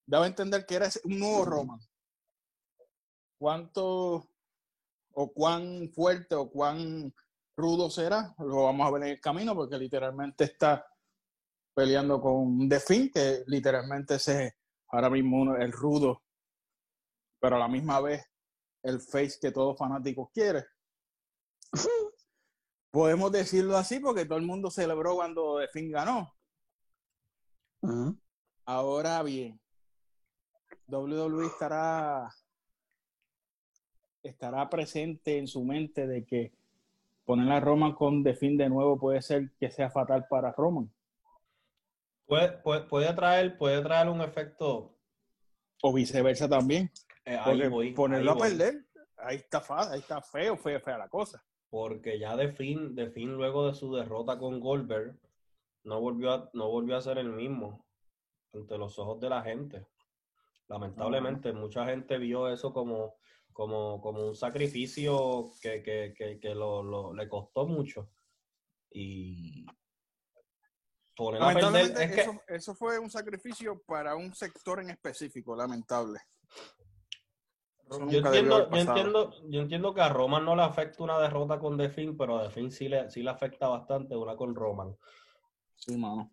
daba 0.07 0.25
a 0.25 0.29
entender 0.29 0.65
que 0.65 0.75
era 0.75 0.89
un 1.03 1.19
nuevo 1.19 1.45
Roman. 1.45 1.79
¿Cuánto 3.37 4.29
o 5.11 5.33
cuán 5.33 5.89
fuerte 5.93 6.33
o 6.33 6.49
cuán 6.49 7.13
rudo 7.55 7.89
será? 7.89 8.33
Lo 8.39 8.63
vamos 8.63 8.87
a 8.87 8.91
ver 8.91 9.03
en 9.03 9.09
el 9.09 9.21
camino 9.21 9.53
porque 9.53 9.77
literalmente 9.77 10.45
está 10.45 10.87
peleando 11.75 12.19
con 12.19 12.67
The 12.67 12.79
Finn, 12.79 13.11
que 13.11 13.43
literalmente 13.45 14.15
es 14.15 14.55
ahora 14.87 15.09
mismo 15.09 15.55
el 15.55 15.71
rudo, 15.71 16.23
pero 17.39 17.57
a 17.57 17.59
la 17.59 17.67
misma 17.67 17.99
vez 18.01 18.25
el 18.81 18.99
face 19.01 19.37
que 19.39 19.51
todos 19.51 19.77
fanáticos 19.77 20.29
quieren. 20.33 20.63
Podemos 22.91 23.31
decirlo 23.31 23.77
así 23.77 23.99
porque 23.99 24.25
todo 24.25 24.39
el 24.39 24.45
mundo 24.45 24.71
celebró 24.71 25.15
cuando 25.15 25.59
The 25.59 25.67
Finn 25.67 25.91
ganó. 25.91 26.33
Ujú. 27.81 28.17
Ahora 28.65 29.21
bien, 29.21 29.59
WWE 30.87 31.45
estará 31.45 32.29
estará 34.23 34.69
presente 34.69 35.37
en 35.37 35.47
su 35.47 35.63
mente 35.63 36.07
de 36.07 36.25
que 36.25 36.53
poner 37.25 37.51
a 37.51 37.59
Roman 37.59 37.93
con 37.93 38.23
The 38.23 38.33
Finn 38.33 38.57
de 38.57 38.69
nuevo 38.69 38.97
puede 38.97 39.21
ser 39.21 39.51
que 39.59 39.69
sea 39.69 39.89
fatal 39.89 40.27
para 40.29 40.51
Roman 40.51 40.91
Puede, 42.27 42.49
puede, 42.57 42.81
puede 42.81 43.13
traer, 43.13 43.57
puede 43.57 43.81
traer 43.81 44.09
un 44.09 44.21
efecto. 44.21 44.93
o 45.81 45.93
viceversa 45.93 46.49
también. 46.49 46.91
eh, 47.23 47.37
ahí 47.37 47.43
Porque 47.45 47.67
voy, 47.69 47.93
ponerlo 47.93 48.31
a 48.33 48.37
perder, 48.37 48.85
ahí 49.15 49.37
está 49.37 49.63
ahí 49.89 49.99
está 49.99 50.21
feo, 50.21 50.57
feo, 50.57 50.79
fea 50.81 50.97
la 50.97 51.07
cosa. 51.07 51.41
Porque 51.69 52.19
ya 52.19 52.35
de 52.35 52.51
fin, 52.51 52.95
de 52.95 53.09
fin 53.11 53.33
luego 53.33 53.67
de 53.67 53.75
su 53.75 53.95
derrota 53.95 54.37
con 54.37 54.59
Goldberg, 54.59 55.17
no 55.85 56.01
volvió 56.01 56.33
a, 56.33 56.49
no 56.51 56.69
volvió 56.69 56.97
a 56.97 57.01
ser 57.01 57.17
el 57.17 57.31
mismo 57.31 57.85
ante 58.53 58.77
los 58.77 58.99
ojos 58.99 59.21
de 59.21 59.29
la 59.29 59.41
gente. 59.41 59.85
Lamentablemente, 60.69 61.53
mucha 61.53 61.85
gente 61.85 62.17
vio 62.17 62.49
eso 62.49 62.73
como, 62.73 63.15
como, 63.53 64.01
como 64.01 64.27
un 64.27 64.35
sacrificio 64.35 65.51
que, 65.61 65.81
que, 65.81 66.13
que, 66.15 66.39
que 66.39 66.53
lo, 66.55 66.83
lo- 66.83 67.13
le 67.13 67.27
costó 67.29 67.65
mucho. 67.65 68.09
Y 68.91 69.65
poner 71.15 71.41
a 71.41 71.53
perder, 71.53 71.91
es 72.01 72.11
eso, 72.19 72.41
eso 72.47 72.75
fue 72.75 72.99
un 72.99 73.09
sacrificio 73.09 73.81
para 73.85 74.15
un 74.15 74.33
sector 74.33 74.79
en 74.81 74.89
específico, 74.89 75.55
lamentable. 75.55 76.19
Yo 77.89 77.97
entiendo, 78.17 78.69
yo 78.69 78.77
entiendo, 78.81 79.33
yo 79.49 79.61
entiendo 79.61 79.93
que 79.93 80.01
a 80.01 80.09
Roman 80.09 80.43
no 80.43 80.55
le 80.57 80.63
afecta 80.63 81.01
una 81.03 81.17
derrota 81.19 81.57
con 81.57 81.77
The 81.77 81.89
Finn, 81.89 82.17
pero 82.17 82.37
a 82.37 82.43
The 82.43 82.49
Finn 82.49 82.71
sí 82.71 82.89
le, 82.89 83.09
sí 83.09 83.23
le 83.23 83.29
afecta 83.29 83.69
bastante 83.69 84.15
una 84.15 84.35
con 84.35 84.53
Roman. 84.53 84.93
Sí, 85.77 85.95
mano. 85.95 86.29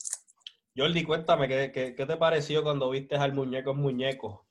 Jordi, 0.76 1.04
cuéntame, 1.04 1.46
¿qué, 1.48 1.70
qué, 1.72 1.94
qué 1.94 2.06
te 2.06 2.16
pareció 2.16 2.62
cuando 2.62 2.90
viste 2.90 3.16
al 3.16 3.32
muñeco 3.32 3.70
es 3.70 3.76
muñeco? 3.76 4.46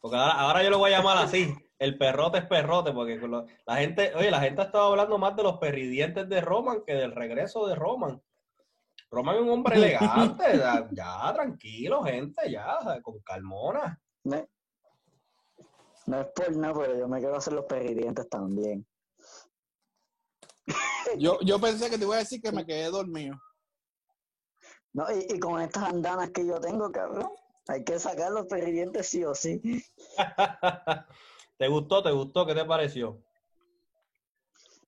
Porque 0.00 0.16
ahora, 0.16 0.32
ahora 0.32 0.62
yo 0.62 0.70
lo 0.70 0.78
voy 0.78 0.92
a 0.92 0.98
llamar 0.98 1.18
así, 1.18 1.54
el 1.78 1.96
perrote 1.98 2.38
es 2.38 2.46
perrote, 2.46 2.92
porque 2.92 3.20
con 3.20 3.30
lo- 3.30 3.46
la 3.66 3.76
gente, 3.76 4.12
oye, 4.14 4.30
la 4.30 4.40
gente 4.40 4.62
ha 4.62 4.64
estado 4.64 4.90
hablando 4.90 5.18
más 5.18 5.36
de 5.36 5.42
los 5.44 5.58
perridientes 5.58 6.28
de 6.28 6.40
Roman 6.40 6.82
que 6.84 6.94
del 6.94 7.12
regreso 7.12 7.66
de 7.66 7.74
Roman. 7.76 8.20
Roman 9.10 9.36
es 9.36 9.42
un 9.42 9.50
hombre 9.50 9.76
elegante, 9.76 10.44
ya, 10.58 10.88
ya, 10.92 11.32
tranquilo, 11.32 12.02
gente, 12.02 12.50
ya, 12.50 12.78
con 13.02 13.20
calmona. 13.20 14.00
No 16.06 16.20
es 16.20 16.26
por 16.34 16.56
nada, 16.56 16.74
pero 16.74 16.98
yo 16.98 17.08
me 17.08 17.18
quiero 17.18 17.36
hacer 17.36 17.52
los 17.52 17.64
perridientes 17.66 18.28
también. 18.28 18.86
Yo, 21.18 21.38
yo 21.40 21.58
pensé 21.60 21.88
que 21.88 21.98
te 21.98 22.04
iba 22.04 22.16
a 22.16 22.18
decir 22.18 22.40
que 22.42 22.52
me 22.52 22.66
quedé 22.66 22.90
dormido. 22.90 23.36
No, 24.98 25.04
y, 25.12 25.32
y 25.32 25.38
con 25.38 25.60
estas 25.60 25.84
andanas 25.84 26.30
que 26.30 26.44
yo 26.44 26.58
tengo, 26.60 26.90
cabrón, 26.90 27.30
hay 27.68 27.84
que 27.84 28.00
sacar 28.00 28.32
los 28.32 28.46
perridientes 28.46 29.06
sí 29.06 29.24
o 29.24 29.32
sí. 29.32 29.62
¿Te 31.56 31.68
gustó? 31.68 32.02
¿Te 32.02 32.10
gustó? 32.10 32.44
¿Qué 32.44 32.52
te 32.52 32.64
pareció? 32.64 33.16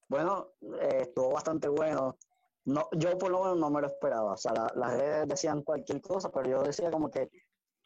Bueno, 0.09 0.49
eh, 0.81 1.02
estuvo 1.02 1.31
bastante 1.31 1.69
bueno. 1.69 2.17
No, 2.64 2.88
yo 2.90 3.17
por 3.19 3.31
lo 3.31 3.45
menos 3.45 3.59
no 3.59 3.71
me 3.71 3.83
lo 3.83 3.87
esperaba. 3.87 4.33
O 4.33 4.37
sea, 4.37 4.52
la- 4.52 4.73
las 4.75 4.99
redes 4.99 5.29
decían 5.29 5.62
cualquier 5.62 6.00
cosa, 6.00 6.29
pero 6.29 6.49
yo 6.50 6.62
decía 6.64 6.90
como 6.90 7.09
que 7.09 7.31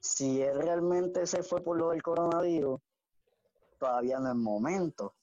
si 0.00 0.40
él 0.40 0.62
realmente 0.62 1.26
se 1.26 1.42
fue 1.42 1.60
por 1.60 1.76
lo 1.76 1.90
del 1.90 2.02
coronavirus, 2.02 2.80
todavía 3.78 4.18
no 4.18 4.30
es 4.30 4.36
momento. 4.36 5.14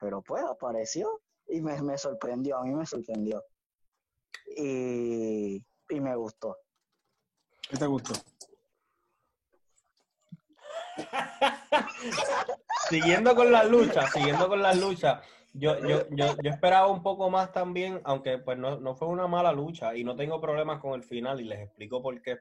Pero 0.00 0.20
pues 0.20 0.42
apareció 0.42 1.20
y 1.46 1.60
me, 1.60 1.80
me 1.80 1.96
sorprendió, 1.96 2.56
a 2.58 2.64
mí 2.64 2.74
me 2.74 2.84
sorprendió. 2.86 3.40
Y, 4.56 5.64
y 5.90 6.00
me 6.00 6.16
gustó. 6.16 6.56
¿Qué 7.68 7.76
te 7.76 7.86
gustó? 7.86 8.14
siguiendo 12.88 13.34
con 13.34 13.50
las 13.50 13.68
luchas, 13.68 14.12
siguiendo 14.12 14.48
con 14.48 14.62
las 14.62 14.78
luchas, 14.78 15.24
Yo, 15.52 15.78
yo, 15.80 16.08
yo, 16.10 16.36
yo 16.42 16.50
esperaba 16.50 16.88
un 16.88 17.02
poco 17.02 17.30
más 17.30 17.52
también, 17.52 18.00
aunque 18.04 18.38
pues 18.38 18.58
no, 18.58 18.78
no 18.78 18.94
fue 18.94 19.08
una 19.08 19.26
mala 19.26 19.52
lucha 19.52 19.96
y 19.96 20.04
no 20.04 20.16
tengo 20.16 20.40
problemas 20.40 20.80
con 20.80 20.94
el 20.94 21.04
final 21.04 21.40
y 21.40 21.44
les 21.44 21.60
explico 21.60 22.02
por 22.02 22.20
qué. 22.22 22.38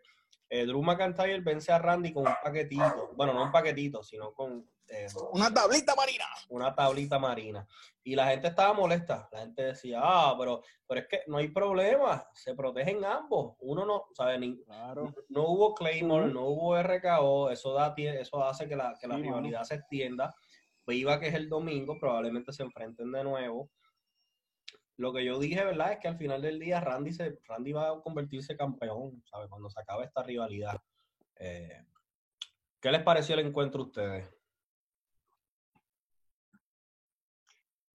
Eh, 0.49 0.65
Drew 0.65 0.81
McIntyre 0.83 1.41
vence 1.41 1.71
a 1.71 1.79
Randy 1.79 2.13
con 2.13 2.27
un 2.27 2.33
paquetito, 2.43 3.11
bueno, 3.15 3.33
no 3.33 3.43
un 3.43 3.51
paquetito, 3.51 4.03
sino 4.03 4.33
con 4.33 4.67
eh, 4.93 5.07
Una 5.31 5.53
tablita 5.53 5.95
marina. 5.95 6.25
una 6.49 6.73
tablita 6.75 7.19
marina. 7.19 7.67
Y 8.03 8.15
la 8.15 8.27
gente 8.27 8.47
estaba 8.49 8.73
molesta. 8.73 9.27
La 9.31 9.39
gente 9.39 9.63
decía, 9.63 9.99
ah, 10.03 10.35
pero, 10.37 10.61
pero 10.87 11.01
es 11.01 11.07
que 11.07 11.21
no 11.27 11.37
hay 11.37 11.47
problema, 11.49 12.27
se 12.33 12.53
protegen 12.53 13.03
ambos. 13.05 13.55
Uno 13.59 13.85
no, 13.85 14.05
¿sabes? 14.13 14.39
Ni- 14.39 14.61
Claro. 14.63 15.13
no 15.29 15.43
hubo 15.47 15.73
Claymore, 15.73 16.27
no 16.31 16.41
hubo 16.47 16.75
RKO, 16.77 17.49
eso, 17.49 17.73
da, 17.73 17.93
eso 17.97 18.43
hace 18.43 18.67
que 18.67 18.75
la, 18.75 18.97
que 18.99 19.07
la 19.07 19.15
Sí, 19.15 19.21
mano. 19.21 19.37
rivalidad 19.37 19.63
se 19.63 19.75
extienda. 19.75 20.35
Viva 20.85 21.17
que 21.19 21.27
es 21.29 21.33
el 21.33 21.47
domingo, 21.47 21.97
probablemente 21.99 22.51
se 22.51 22.63
enfrenten 22.63 23.09
de 23.11 23.23
nuevo. 23.23 23.69
Lo 24.97 25.11
que 25.13 25.23
yo 25.25 25.39
dije, 25.39 25.63
¿verdad? 25.63 25.93
Es 25.93 25.99
que 25.99 26.07
al 26.09 26.17
final 26.17 26.41
del 26.41 26.59
día 26.59 26.79
Randy, 26.81 27.13
se, 27.13 27.39
Randy 27.45 27.71
va 27.71 27.89
a 27.89 28.01
convertirse 28.01 28.55
campeón, 28.57 29.23
¿sabes? 29.25 29.49
Cuando 29.49 29.69
se 29.69 29.79
acabe 29.79 30.05
esta 30.05 30.21
rivalidad. 30.23 30.75
Eh, 31.37 31.85
¿Qué 32.81 32.91
les 32.91 33.01
pareció 33.01 33.33
el 33.35 33.47
encuentro 33.47 33.81
a 33.81 33.85
ustedes? 33.85 34.29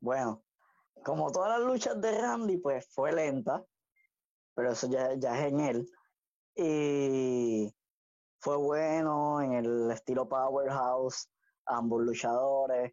Bueno, 0.01 0.45
como 1.05 1.31
todas 1.33 1.59
las 1.59 1.69
luchas 1.69 2.01
de 2.01 2.21
Randy, 2.21 2.59
pues 2.59 2.87
fue 2.93 3.13
lenta, 3.13 3.65
pero 4.55 4.73
eso 4.73 4.89
ya, 4.89 5.15
ya 5.15 5.39
es 5.39 5.53
en 5.53 5.61
él. 5.61 5.91
Y 6.55 7.75
fue 8.41 8.57
bueno 8.57 9.41
en 9.41 9.53
el 9.55 9.91
estilo 9.91 10.29
Powerhouse, 10.29 11.31
ambos 11.67 12.03
luchadores. 12.03 12.93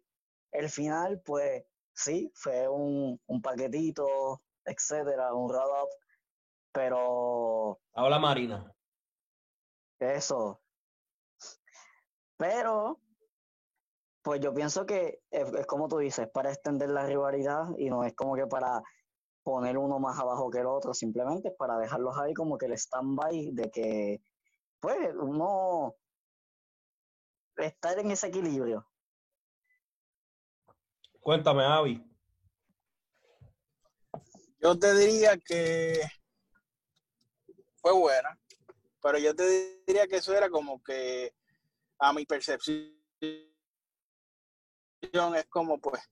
El 0.52 0.68
final, 0.68 1.20
pues 1.24 1.64
sí, 1.92 2.30
fue 2.34 2.68
un, 2.68 3.20
un 3.26 3.42
paquetito, 3.42 4.42
etcétera, 4.64 5.34
un 5.34 5.50
roll-up, 5.50 5.88
pero 6.72 7.80
Habla 7.94 8.18
Marina. 8.18 8.72
eso. 9.98 10.60
Pero, 12.36 13.00
pues 14.26 14.40
yo 14.40 14.52
pienso 14.52 14.84
que 14.84 15.20
es, 15.30 15.52
es 15.52 15.66
como 15.66 15.86
tú 15.86 15.98
dices, 15.98 16.28
para 16.28 16.50
extender 16.50 16.90
la 16.90 17.06
rivalidad 17.06 17.68
y 17.78 17.88
no 17.88 18.02
es 18.02 18.12
como 18.14 18.34
que 18.34 18.48
para 18.48 18.82
poner 19.44 19.78
uno 19.78 20.00
más 20.00 20.18
abajo 20.18 20.50
que 20.50 20.58
el 20.58 20.66
otro, 20.66 20.92
simplemente 20.94 21.50
es 21.50 21.54
para 21.54 21.78
dejarlos 21.78 22.18
ahí 22.18 22.34
como 22.34 22.58
que 22.58 22.66
el 22.66 22.72
stand-by 22.72 23.52
de 23.52 23.70
que, 23.70 24.20
pues, 24.80 25.14
uno 25.14 25.94
estar 27.56 27.96
en 28.00 28.10
ese 28.10 28.26
equilibrio. 28.26 28.84
Cuéntame, 31.20 31.62
Avi. 31.62 32.04
Yo 34.58 34.76
te 34.76 34.92
diría 34.96 35.38
que 35.38 36.00
fue 37.76 37.92
buena, 37.92 38.36
pero 39.00 39.18
yo 39.18 39.36
te 39.36 39.84
diría 39.86 40.08
que 40.08 40.16
eso 40.16 40.36
era 40.36 40.50
como 40.50 40.82
que 40.82 41.32
a 42.00 42.12
mi 42.12 42.26
percepción 42.26 42.92
es 45.00 45.46
como 45.46 45.78
pues 45.78 46.02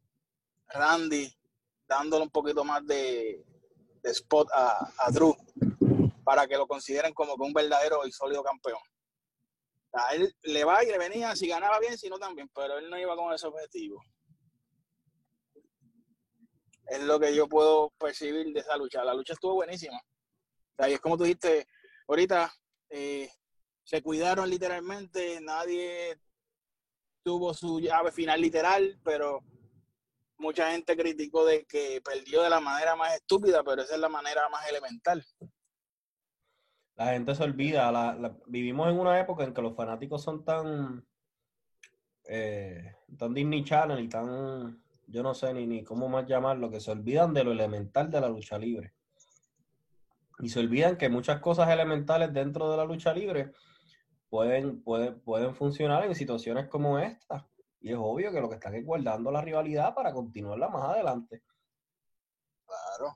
Randy 0.68 1.32
dándole 1.86 2.24
un 2.24 2.30
poquito 2.30 2.64
más 2.64 2.86
de, 2.86 3.44
spot 4.02 4.48
a, 4.52 5.10
Drew 5.10 5.34
para 6.24 6.46
que 6.46 6.56
lo 6.56 6.66
consideren 6.66 7.14
como 7.14 7.36
que 7.36 7.42
un 7.42 7.52
verdadero 7.52 8.06
y 8.06 8.12
sólido 8.12 8.42
campeón. 8.42 8.80
A 9.92 10.14
él 10.14 10.34
le 10.42 10.64
va 10.64 10.82
y 10.82 10.88
le 10.88 10.98
venía, 10.98 11.36
si 11.36 11.46
ganaba 11.46 11.78
bien, 11.78 11.96
si 11.96 12.08
no 12.08 12.18
también, 12.18 12.50
pero 12.54 12.78
él 12.78 12.90
no 12.90 12.98
iba 12.98 13.14
con 13.16 13.32
ese 13.32 13.46
objetivo. 13.46 14.02
Es 16.86 17.02
lo 17.02 17.18
que 17.18 17.34
yo 17.34 17.48
puedo 17.48 17.90
percibir 17.98 18.52
de 18.52 18.60
esa 18.60 18.76
lucha. 18.76 19.04
La 19.04 19.14
lucha 19.14 19.34
estuvo 19.34 19.54
buenísima. 19.54 19.96
O 19.96 20.76
sea, 20.76 20.88
es 20.88 21.00
como 21.00 21.16
tú 21.16 21.24
dijiste 21.24 21.66
ahorita, 22.08 22.52
eh, 22.90 23.30
se 23.84 24.02
cuidaron 24.02 24.50
literalmente, 24.50 25.40
nadie 25.40 26.18
tuvo 27.24 27.54
su 27.54 27.80
llave 27.80 28.12
final 28.12 28.40
literal, 28.40 29.00
pero 29.02 29.42
mucha 30.38 30.70
gente 30.70 30.96
criticó 30.96 31.44
de 31.44 31.64
que 31.64 32.00
perdió 32.04 32.42
de 32.42 32.50
la 32.50 32.60
manera 32.60 32.94
más 32.94 33.14
estúpida, 33.14 33.64
pero 33.64 33.82
esa 33.82 33.94
es 33.94 34.00
la 34.00 34.08
manera 34.08 34.48
más 34.50 34.68
elemental. 34.68 35.24
La 36.96 37.12
gente 37.12 37.34
se 37.34 37.42
olvida. 37.42 37.90
vivimos 38.46 38.88
en 38.88 39.00
una 39.00 39.18
época 39.18 39.42
en 39.42 39.54
que 39.54 39.62
los 39.62 39.74
fanáticos 39.74 40.22
son 40.22 40.44
tan, 40.44 41.04
eh, 42.28 42.94
tan 43.18 43.34
Disney 43.34 43.64
y 43.98 44.08
tan, 44.08 44.82
yo 45.06 45.22
no 45.22 45.34
sé 45.34 45.52
ni, 45.54 45.66
ni 45.66 45.82
cómo 45.82 46.08
más 46.08 46.26
llamarlo, 46.26 46.70
que 46.70 46.78
se 46.78 46.92
olvidan 46.92 47.32
de 47.34 47.42
lo 47.42 47.52
elemental 47.52 48.10
de 48.10 48.20
la 48.20 48.28
lucha 48.28 48.58
libre. 48.58 48.92
Y 50.40 50.48
se 50.50 50.60
olvidan 50.60 50.96
que 50.96 51.08
muchas 51.08 51.40
cosas 51.40 51.70
elementales 51.70 52.32
dentro 52.32 52.70
de 52.70 52.76
la 52.76 52.84
lucha 52.84 53.12
libre 53.14 53.52
pueden, 54.34 54.82
pueden, 54.82 55.20
pueden 55.20 55.54
funcionar 55.54 56.04
en 56.04 56.12
situaciones 56.12 56.66
como 56.66 56.98
esta. 56.98 57.48
Y 57.80 57.90
es 57.92 57.96
obvio 57.96 58.32
que 58.32 58.40
lo 58.40 58.48
que 58.48 58.56
están 58.56 58.74
es 58.74 58.84
guardando 58.84 59.30
la 59.30 59.40
rivalidad 59.40 59.94
para 59.94 60.12
continuarla 60.12 60.68
más 60.68 60.82
adelante. 60.90 61.44
Claro. 62.66 63.14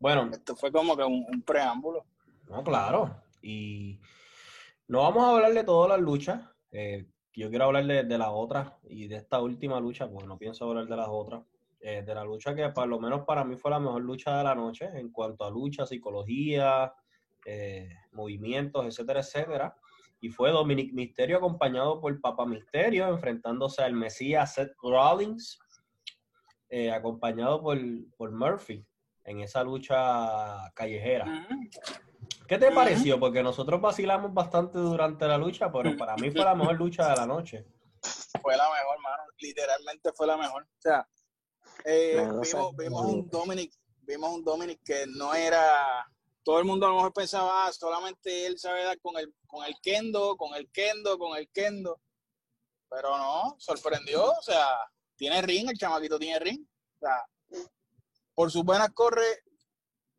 Bueno, 0.00 0.28
Esto 0.32 0.56
fue 0.56 0.72
como 0.72 0.96
que 0.96 1.04
un, 1.04 1.24
un 1.32 1.42
preámbulo. 1.42 2.04
No, 2.48 2.64
claro. 2.64 3.14
Y 3.42 4.00
no 4.88 5.02
vamos 5.02 5.22
a 5.22 5.30
hablar 5.36 5.54
de 5.54 5.62
todas 5.62 5.88
las 5.88 6.00
luchas. 6.00 6.42
eh, 6.72 7.06
yo 7.32 7.48
quiero 7.48 7.66
hablar 7.66 7.86
de, 7.86 8.02
de 8.02 8.18
la 8.18 8.32
otra 8.32 8.76
y 8.82 9.06
de 9.06 9.16
esta 9.16 9.40
última 9.40 9.78
lucha, 9.78 10.08
porque 10.10 10.26
no 10.26 10.36
pienso 10.36 10.68
hablar 10.68 10.86
de 10.86 10.96
las 10.96 11.08
otras. 11.08 11.44
Eh, 11.78 12.02
de 12.02 12.12
la 12.12 12.24
lucha 12.24 12.56
que 12.56 12.68
por 12.70 12.88
lo 12.88 12.98
menos 12.98 13.24
para 13.24 13.44
mí 13.44 13.54
fue 13.56 13.70
la 13.70 13.78
mejor 13.78 14.02
lucha 14.02 14.36
de 14.38 14.42
la 14.42 14.54
noche 14.56 14.86
en 14.94 15.12
cuanto 15.12 15.44
a 15.44 15.50
lucha, 15.50 15.86
psicología, 15.86 16.92
eh, 17.46 17.88
movimientos, 18.12 18.84
etcétera, 18.84 19.20
etcétera. 19.20 19.76
Y 20.24 20.30
fue 20.30 20.50
Dominic 20.50 20.94
Misterio 20.94 21.36
acompañado 21.36 22.00
por 22.00 22.18
Papa 22.18 22.46
Misterio 22.46 23.06
enfrentándose 23.08 23.82
al 23.82 23.92
Mesías 23.92 24.54
Seth 24.54 24.72
Rollins, 24.82 25.58
eh, 26.70 26.90
acompañado 26.90 27.60
por, 27.60 27.78
por 28.16 28.32
Murphy 28.32 28.86
en 29.24 29.40
esa 29.40 29.62
lucha 29.62 30.72
callejera. 30.72 31.46
¿Qué 32.48 32.56
te 32.56 32.68
Ujú. 32.68 32.74
pareció? 32.74 33.20
Porque 33.20 33.42
nosotros 33.42 33.82
vacilamos 33.82 34.32
bastante 34.32 34.78
durante 34.78 35.28
la 35.28 35.36
lucha, 35.36 35.70
pero 35.70 35.94
para 35.94 36.16
mí 36.16 36.30
fue 36.30 36.42
la 36.42 36.54
mejor 36.54 36.76
lucha 36.76 37.06
de 37.10 37.16
la 37.16 37.26
noche. 37.26 37.66
Fue 38.40 38.56
la 38.56 38.64
mejor, 38.64 38.98
mano. 39.02 39.24
Literalmente 39.40 40.10
fue 40.14 40.26
la 40.26 40.38
mejor. 40.38 40.62
O 40.62 40.80
sea, 40.80 41.06
eh, 41.84 42.26
vimos, 42.40 42.74
vimos 42.78 43.04
un 43.04 43.28
Dominic, 43.28 43.74
vimos 44.00 44.30
un 44.30 44.42
Dominic 44.42 44.80
que 44.82 45.04
no 45.06 45.34
era. 45.34 46.10
Todo 46.44 46.58
el 46.58 46.66
mundo 46.66 46.84
a 46.84 46.90
lo 46.90 46.96
mejor 46.96 47.14
pensaba, 47.14 47.66
ah, 47.66 47.72
solamente 47.72 48.46
él 48.46 48.58
sabe 48.58 48.84
dar 48.84 49.00
con 49.00 49.16
el, 49.16 49.34
con 49.46 49.64
el 49.64 49.74
kendo, 49.82 50.36
con 50.36 50.54
el 50.54 50.70
kendo, 50.70 51.18
con 51.18 51.38
el 51.38 51.48
kendo. 51.50 52.02
Pero 52.90 53.16
no, 53.16 53.56
sorprendió. 53.58 54.30
O 54.30 54.42
sea, 54.42 54.76
tiene 55.16 55.40
ring, 55.40 55.70
el 55.70 55.78
chamaquito 55.78 56.18
tiene 56.18 56.38
ring. 56.38 56.62
O 56.62 56.98
sea, 56.98 57.64
por 58.34 58.50
sus 58.50 58.62
buenas 58.62 58.90
corre 58.90 59.42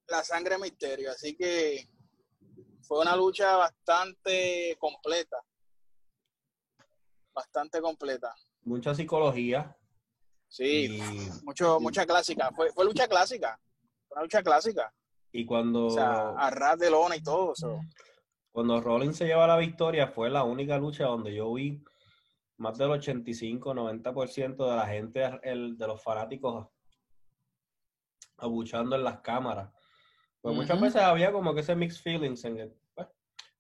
la 0.07 0.23
sangre 0.23 0.57
misterio. 0.57 1.11
Así 1.11 1.35
que 1.35 1.87
fue 2.81 3.01
una 3.01 3.15
lucha 3.15 3.55
bastante 3.57 4.75
completa. 4.79 5.37
Bastante 7.35 7.81
completa. 7.81 8.33
Mucha 8.63 8.95
psicología. 8.95 9.77
Sí, 10.47 10.85
Y, 10.85 11.29
mucho, 11.43 11.79
mucha 11.79 12.03
clásica. 12.03 12.51
Fue, 12.55 12.71
fue 12.71 12.83
lucha 12.83 13.07
clásica. 13.07 13.59
Fue 14.07 14.15
una 14.15 14.23
lucha 14.23 14.41
clásica. 14.41 14.91
Y 15.37 15.45
cuando, 15.45 15.87
O 15.87 15.89
sea, 15.89 16.29
a 16.29 16.49
ras 16.49 16.77
de 16.79 16.89
lona 16.89 17.15
y 17.15 17.21
todo. 17.21 17.53
eso. 17.53 17.79
cuando 18.51 18.79
Rollins 18.79 19.17
se 19.17 19.25
lleva 19.25 19.45
la 19.47 19.57
victoria, 19.57 20.07
fue 20.07 20.29
la 20.29 20.43
única 20.45 20.77
lucha 20.77 21.03
donde 21.05 21.35
yo 21.35 21.53
vi 21.53 21.83
más 22.57 22.77
del 22.77 22.89
85-90% 22.91 24.69
de 24.69 24.75
la 24.77 24.87
gente, 24.87 25.39
el- 25.43 25.77
de 25.77 25.87
los 25.87 26.01
fanáticos, 26.01 26.67
abuchando 28.37 28.95
en 28.95 29.03
las 29.03 29.19
cámaras. 29.19 29.71
Pues 30.41 30.55
muchas 30.55 30.79
veces 30.79 31.01
había 31.01 31.31
como 31.31 31.53
que 31.53 31.61
ese 31.61 31.75
mixed 31.75 32.01
feelings 32.01 32.45
en 32.45 32.59
el, 32.59 32.73
pues, 32.93 33.07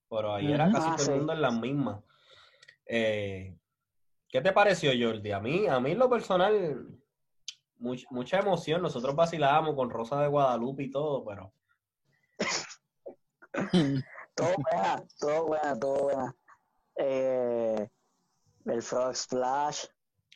pero 0.09 0.33
ahí 0.33 0.51
era 0.51 0.71
casi 0.71 0.89
Ah, 0.89 0.95
todo 0.95 1.05
el 1.07 1.11
sí. 1.11 1.17
mundo 1.17 1.33
en 1.33 1.41
las 1.41 1.53
mismas. 1.59 2.01
Eh, 2.85 3.57
¿Qué 4.29 4.41
te 4.41 4.51
pareció, 4.53 4.91
Jordi? 4.97 5.31
A 5.31 5.39
mí, 5.39 5.67
a 5.67 5.79
mí 5.79 5.91
en 5.91 5.99
lo 5.99 6.09
personal, 6.09 6.87
much- 7.79 8.05
mucha 8.11 8.39
emoción. 8.39 8.81
Nosotros 8.81 9.15
vacilábamos 9.15 9.75
con 9.75 9.89
Rosa 9.89 10.21
de 10.21 10.27
Guadalupe 10.27 10.83
y 10.83 10.91
todo, 10.91 11.23
pero 11.25 11.51
Todo 14.35 14.53
buena, 14.57 15.03
todo 15.19 15.45
buena, 15.47 15.79
todo 15.79 16.03
buena. 16.03 16.35
Eh, 16.97 17.87
el 18.65 18.81
Frog 18.81 19.15
Splash, 19.15 19.85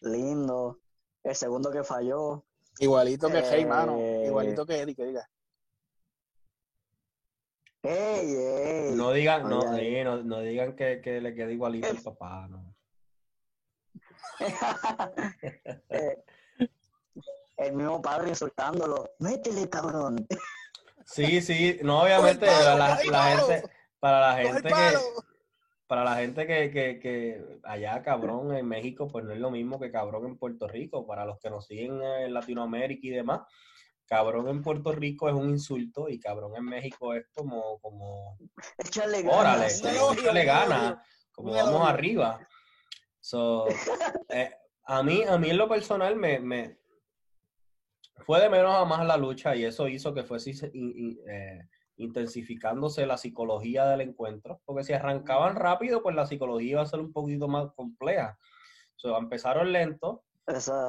lindo. 0.01 0.79
El 1.23 1.35
segundo 1.35 1.69
que 1.71 1.83
falló. 1.83 2.45
Igualito 2.79 3.27
que 3.27 3.39
Hey, 3.43 3.63
Eh, 3.63 3.65
mano. 3.65 3.99
Igualito 3.99 4.65
que 4.65 4.79
Eddie, 4.79 4.95
que 4.95 5.05
diga. 5.05 5.29
¡Ey, 7.81 8.35
ey! 8.35 8.95
no 8.95 9.11
digan, 9.11 9.49
no, 9.49 9.61
Ay, 9.61 9.79
ay. 9.79 9.95
sí, 9.95 10.03
no, 10.03 10.21
no 10.23 10.39
digan 10.41 10.75
que, 10.75 10.99
que 11.01 11.21
le 11.21 11.33
queda 11.33 11.51
igualito 11.51 11.87
el 11.87 12.01
papá, 12.01 12.47
no. 12.49 12.75
Eh, 15.89 16.23
el 17.57 17.73
mismo 17.75 18.01
padre 18.01 18.29
insultándolo. 18.29 19.11
Métele, 19.19 19.69
cabrón. 19.69 20.25
Sí, 21.11 21.41
sí, 21.41 21.79
no, 21.83 22.01
obviamente 22.03 22.45
palo, 22.45 22.63
la, 22.63 22.75
la- 22.77 23.03
la 23.11 23.23
gente, 23.37 23.69
para 23.99 24.19
la 24.19 24.37
gente 24.37 24.69
que, 24.69 24.97
para 25.87 26.03
la 26.03 26.15
gente 26.17 26.45
que, 26.47 26.71
que, 26.71 26.99
que 26.99 27.59
allá 27.63 28.01
cabrón 28.03 28.55
en 28.55 28.67
México, 28.67 29.07
pues 29.07 29.25
no 29.25 29.33
es 29.33 29.39
lo 29.39 29.49
mismo 29.49 29.79
que 29.79 29.91
cabrón 29.91 30.25
en 30.25 30.37
Puerto 30.37 30.67
Rico. 30.67 31.05
Para 31.07 31.25
los 31.25 31.39
que 31.39 31.49
nos 31.49 31.65
siguen 31.65 32.01
en 32.03 32.33
Latinoamérica 32.33 33.07
y 33.07 33.09
demás, 33.09 33.41
cabrón 34.05 34.47
en 34.49 34.61
Puerto 34.61 34.91
Rico 34.91 35.27
es 35.29 35.35
un 35.35 35.49
insulto 35.49 36.09
y 36.09 36.19
cabrón 36.19 36.55
en 36.55 36.65
México 36.65 37.13
es 37.13 37.25
como, 37.33 37.79
como, 37.79 38.37
Échale 38.77 39.19
órale, 39.27 39.61
ganas. 39.67 39.83
Elogio, 39.83 40.21
échale 40.21 40.45
ganas, 40.45 40.97
como 41.31 41.53
vamos 41.53 41.87
arriba. 41.89 42.39
So, 43.19 43.67
eh, 44.29 44.51
a 44.85 45.03
mí, 45.03 45.23
a 45.23 45.37
mí 45.37 45.49
en 45.49 45.57
lo 45.57 45.67
personal 45.67 46.15
me, 46.15 46.39
me 46.39 46.78
fue 48.25 48.41
de 48.41 48.49
menos 48.49 48.73
a 48.75 48.85
más 48.85 49.05
la 49.05 49.17
lucha 49.17 49.55
y 49.55 49.63
eso 49.65 49.87
hizo 49.87 50.13
que 50.13 50.23
fuese 50.23 50.51
eh, 50.73 51.67
intensificándose 51.97 53.05
la 53.05 53.17
psicología 53.17 53.85
del 53.87 54.01
encuentro, 54.01 54.61
porque 54.65 54.83
si 54.83 54.93
arrancaban 54.93 55.55
rápido, 55.55 56.01
pues 56.01 56.15
la 56.15 56.25
psicología 56.25 56.71
iba 56.71 56.81
a 56.81 56.85
ser 56.85 56.99
un 56.99 57.11
poquito 57.11 57.47
más 57.47 57.71
compleja. 57.75 58.37
So, 58.95 59.17
empezaron 59.17 59.71
lento, 59.71 60.23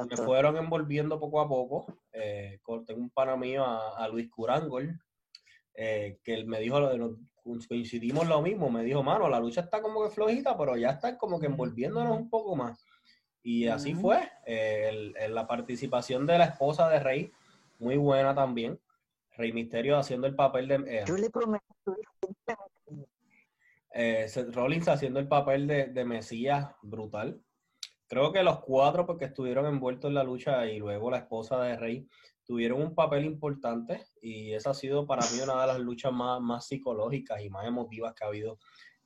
me 0.09 0.15
fueron 0.25 0.57
envolviendo 0.57 1.19
poco 1.19 1.39
a 1.41 1.47
poco. 1.47 1.85
Eh, 2.11 2.59
tengo 2.85 3.01
un 3.01 3.09
pana 3.09 3.35
mío, 3.37 3.63
a, 3.63 3.97
a 3.97 4.07
Luis 4.07 4.29
Curangol, 4.29 4.99
eh, 5.73 6.19
que 6.23 6.33
él 6.33 6.45
me 6.45 6.59
dijo, 6.59 6.79
lo 6.79 6.89
de 6.89 6.97
los- 6.97 7.17
coincidimos 7.67 8.27
lo 8.27 8.41
mismo, 8.41 8.69
me 8.69 8.83
dijo, 8.83 9.01
mano, 9.03 9.27
la 9.27 9.39
lucha 9.39 9.61
está 9.61 9.81
como 9.81 10.03
que 10.03 10.09
flojita, 10.09 10.57
pero 10.57 10.77
ya 10.77 10.91
está 10.91 11.17
como 11.17 11.39
que 11.39 11.47
envolviéndonos 11.47 12.17
un 12.17 12.29
poco 12.29 12.55
más. 12.55 12.85
Y 13.43 13.67
así 13.67 13.93
Ujú. 13.93 14.01
fue. 14.01 14.31
Eh, 14.45 14.87
el- 14.89 15.15
el- 15.17 15.35
la 15.35 15.47
participación 15.47 16.25
de 16.25 16.37
la 16.37 16.45
esposa 16.45 16.89
de 16.89 16.99
Rey, 16.99 17.31
muy 17.79 17.97
buena 17.97 18.35
también. 18.35 18.79
Rey 19.37 19.51
Misterio 19.53 19.97
haciendo 19.97 20.27
el 20.27 20.35
papel 20.35 20.67
de... 20.67 20.75
eh, 20.87 21.03
Yo 21.07 21.15
le 21.17 21.29
prometo. 21.29 21.65
eh, 23.93 24.27
Seth 24.27 24.53
Rollins 24.53 24.87
haciendo 24.87 25.19
el 25.19 25.27
papel 25.27 25.67
de, 25.67 25.87
de 25.87 26.05
Mesías 26.05 26.67
brutal. 26.81 27.41
Creo 28.07 28.31
que 28.31 28.43
los 28.43 28.59
cuatro, 28.59 29.05
porque 29.05 29.25
estuvieron 29.25 29.65
envueltos 29.65 30.09
en 30.09 30.15
la 30.15 30.23
lucha 30.23 30.65
y 30.65 30.79
luego 30.79 31.09
la 31.09 31.17
esposa 31.19 31.61
de 31.61 31.77
Rey, 31.77 32.07
tuvieron 32.45 32.81
un 32.81 32.93
papel 32.93 33.23
importante 33.25 34.03
y 34.21 34.53
esa 34.53 34.71
ha 34.71 34.73
sido 34.73 35.07
para 35.07 35.21
mí 35.31 35.39
una 35.41 35.61
de 35.61 35.67
las 35.67 35.79
luchas 35.79 36.11
más, 36.11 36.41
más 36.41 36.67
psicológicas 36.67 37.41
y 37.41 37.49
más 37.49 37.65
emotivas 37.65 38.13
que 38.13 38.23
ha 38.25 38.27
habido 38.27 38.59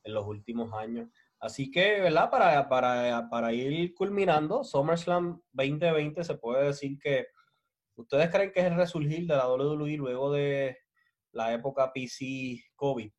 en 0.04 0.14
los 0.14 0.26
últimos 0.26 0.74
años. 0.74 1.10
Así 1.40 1.70
que, 1.70 2.00
¿verdad? 2.02 2.30
Para, 2.30 2.68
para, 2.70 3.30
para 3.30 3.54
ir 3.54 3.94
culminando, 3.94 4.64
SummerSlam 4.64 5.42
2020 5.52 6.24
se 6.24 6.36
puede 6.36 6.68
decir 6.68 6.98
que 7.00 7.28
¿ustedes 7.96 8.30
creen 8.30 8.52
que 8.52 8.62
es 8.62 8.66
el 8.68 8.76
resurgir 8.76 9.28
de 9.28 9.36
la 9.36 9.48
WWE 9.48 9.98
luego 9.98 10.32
de 10.32 10.78
la 11.32 11.54
época 11.54 11.92
PC 11.94 12.64
COVID? 12.76 13.12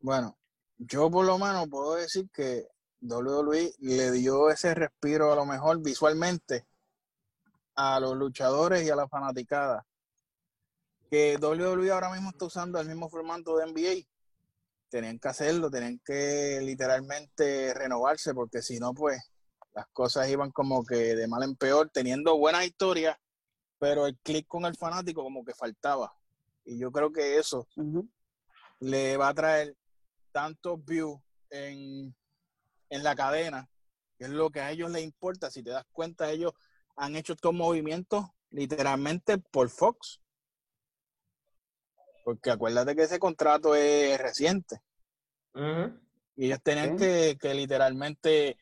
Bueno, 0.00 0.38
yo 0.76 1.10
por 1.10 1.24
lo 1.24 1.38
menos 1.38 1.68
puedo 1.68 1.94
decir 1.94 2.28
que 2.30 2.68
WWE 3.00 3.74
le 3.78 4.10
dio 4.12 4.50
ese 4.50 4.74
respiro 4.74 5.32
a 5.32 5.36
lo 5.36 5.44
mejor 5.44 5.82
visualmente 5.82 6.66
a 7.74 8.00
los 8.00 8.16
luchadores 8.16 8.84
y 8.84 8.90
a 8.90 8.96
la 8.96 9.08
fanaticada. 9.08 9.86
Que 11.10 11.36
WWE 11.36 11.90
ahora 11.90 12.12
mismo 12.12 12.30
está 12.30 12.46
usando 12.46 12.80
el 12.80 12.88
mismo 12.88 13.08
formato 13.08 13.56
de 13.56 13.66
NBA. 13.66 14.06
Tenían 14.94 15.18
que 15.18 15.26
hacerlo, 15.26 15.72
tenían 15.72 16.00
que 16.04 16.60
literalmente 16.62 17.74
renovarse, 17.74 18.32
porque 18.32 18.62
si 18.62 18.78
no, 18.78 18.94
pues 18.94 19.20
las 19.74 19.88
cosas 19.88 20.28
iban 20.28 20.52
como 20.52 20.84
que 20.84 21.16
de 21.16 21.26
mal 21.26 21.42
en 21.42 21.56
peor, 21.56 21.90
teniendo 21.92 22.38
buenas 22.38 22.64
historias, 22.64 23.16
pero 23.80 24.06
el 24.06 24.16
clic 24.18 24.46
con 24.46 24.66
el 24.66 24.76
fanático 24.76 25.24
como 25.24 25.44
que 25.44 25.52
faltaba. 25.52 26.14
Y 26.64 26.78
yo 26.78 26.92
creo 26.92 27.10
que 27.10 27.38
eso 27.38 27.66
le 28.78 29.16
va 29.16 29.30
a 29.30 29.34
traer 29.34 29.76
tantos 30.30 30.84
views 30.84 31.20
en, 31.50 32.14
en 32.88 33.02
la 33.02 33.16
cadena, 33.16 33.68
que 34.16 34.26
es 34.26 34.30
lo 34.30 34.48
que 34.50 34.60
a 34.60 34.70
ellos 34.70 34.92
les 34.92 35.02
importa. 35.02 35.50
Si 35.50 35.64
te 35.64 35.70
das 35.70 35.86
cuenta, 35.90 36.30
ellos 36.30 36.52
han 36.94 37.16
hecho 37.16 37.32
estos 37.32 37.52
movimientos 37.52 38.26
literalmente 38.50 39.38
por 39.38 39.70
Fox. 39.70 40.20
Porque 42.24 42.50
acuérdate 42.50 42.96
que 42.96 43.02
ese 43.02 43.18
contrato 43.20 43.74
es 43.76 44.18
reciente. 44.18 44.80
Y 46.36 46.46
ellos 46.46 46.58
tenían 46.62 46.98
Sí. 46.98 47.04
que, 47.04 47.36
que 47.40 47.54
literalmente 47.54 48.58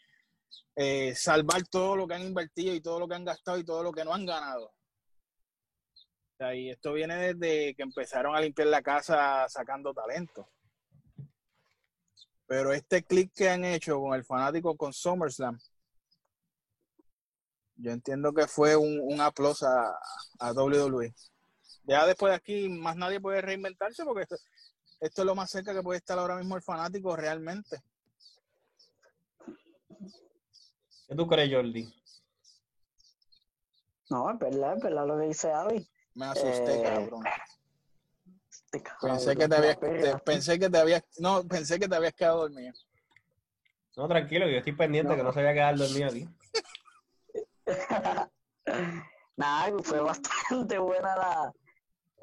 eh, 0.76 1.14
salvar 1.14 1.62
todo 1.68 1.96
lo 1.96 2.06
que 2.06 2.14
han 2.14 2.22
invertido 2.22 2.74
y 2.74 2.80
todo 2.82 2.98
lo 2.98 3.08
que 3.08 3.14
han 3.14 3.24
gastado 3.24 3.56
y 3.58 3.64
todo 3.64 3.82
lo 3.82 3.92
que 3.92 4.04
no 4.04 4.12
han 4.12 4.26
ganado. 4.26 4.66
O 4.66 6.36
sea, 6.36 6.54
y 6.54 6.70
esto 6.70 6.92
viene 6.92 7.34
desde 7.34 7.74
que 7.74 7.82
empezaron 7.82 8.34
a 8.34 8.40
limpiar 8.40 8.68
la 8.68 8.82
casa 8.82 9.48
sacando 9.48 9.94
talento. 9.94 10.50
Pero 12.46 12.72
este 12.72 13.04
click 13.04 13.32
que 13.32 13.48
han 13.48 13.64
hecho 13.64 13.98
con 14.00 14.14
el 14.14 14.24
fanático 14.24 14.76
con 14.76 14.92
SummerSlam, 14.92 15.58
yo 17.76 17.90
entiendo 17.92 18.32
que 18.34 18.46
fue 18.46 18.76
un, 18.76 19.00
un 19.00 19.20
aplauso 19.20 19.66
a, 19.66 19.98
a 20.40 20.52
WWE. 20.52 21.14
Ya 21.84 22.06
después 22.06 22.30
de 22.30 22.36
aquí, 22.36 22.68
más 22.68 22.96
nadie 22.96 23.20
puede 23.20 23.40
reinventarse 23.40 24.04
porque 24.04 24.22
esto, 24.22 24.36
esto 25.00 25.22
es 25.22 25.26
lo 25.26 25.34
más 25.34 25.50
cerca 25.50 25.74
que 25.74 25.82
puede 25.82 25.98
estar 25.98 26.18
ahora 26.18 26.36
mismo 26.36 26.56
el 26.56 26.62
fanático 26.62 27.16
realmente. 27.16 27.82
¿Qué 31.08 31.16
tú 31.16 31.26
crees, 31.26 31.52
Jordi? 31.52 31.92
No, 34.10 34.30
es 34.30 34.38
verdad, 34.38 34.76
es 34.76 34.82
verdad 34.82 35.06
lo 35.06 35.18
que 35.18 35.26
dice 35.26 35.52
Avi. 35.52 35.86
Me 36.14 36.26
asusté, 36.26 36.74
Eh, 36.76 36.82
cabrón. 36.82 37.22
Este 38.50 38.82
cabrón, 38.82 39.10
Pensé 39.16 39.36
que 39.36 39.48
te 39.48 39.56
habías, 39.56 39.80
te- 39.80 40.18
pensé 40.24 40.58
que 40.58 40.70
te 40.70 40.78
habías, 40.78 41.02
no, 41.18 41.42
pensé 41.46 41.78
que 41.78 41.88
te 41.88 41.96
habías 41.96 42.14
quedado 42.14 42.40
dormido. 42.42 42.72
No, 43.96 44.08
tranquilo, 44.08 44.46
que 44.46 44.52
yo 44.52 44.58
estoy 44.58 44.72
pendiente 44.74 45.10
No. 45.10 45.16
que 45.16 45.22
no 45.22 45.32
se 45.32 45.40
vaya 45.40 45.50
a 45.50 45.54
quedar 45.54 45.76
dormido 45.76 46.08
aquí. 46.08 46.28
Nada, 49.36 49.72
fue 49.82 50.00
bastante 50.00 50.78
buena 50.78 51.16
la, 51.16 51.52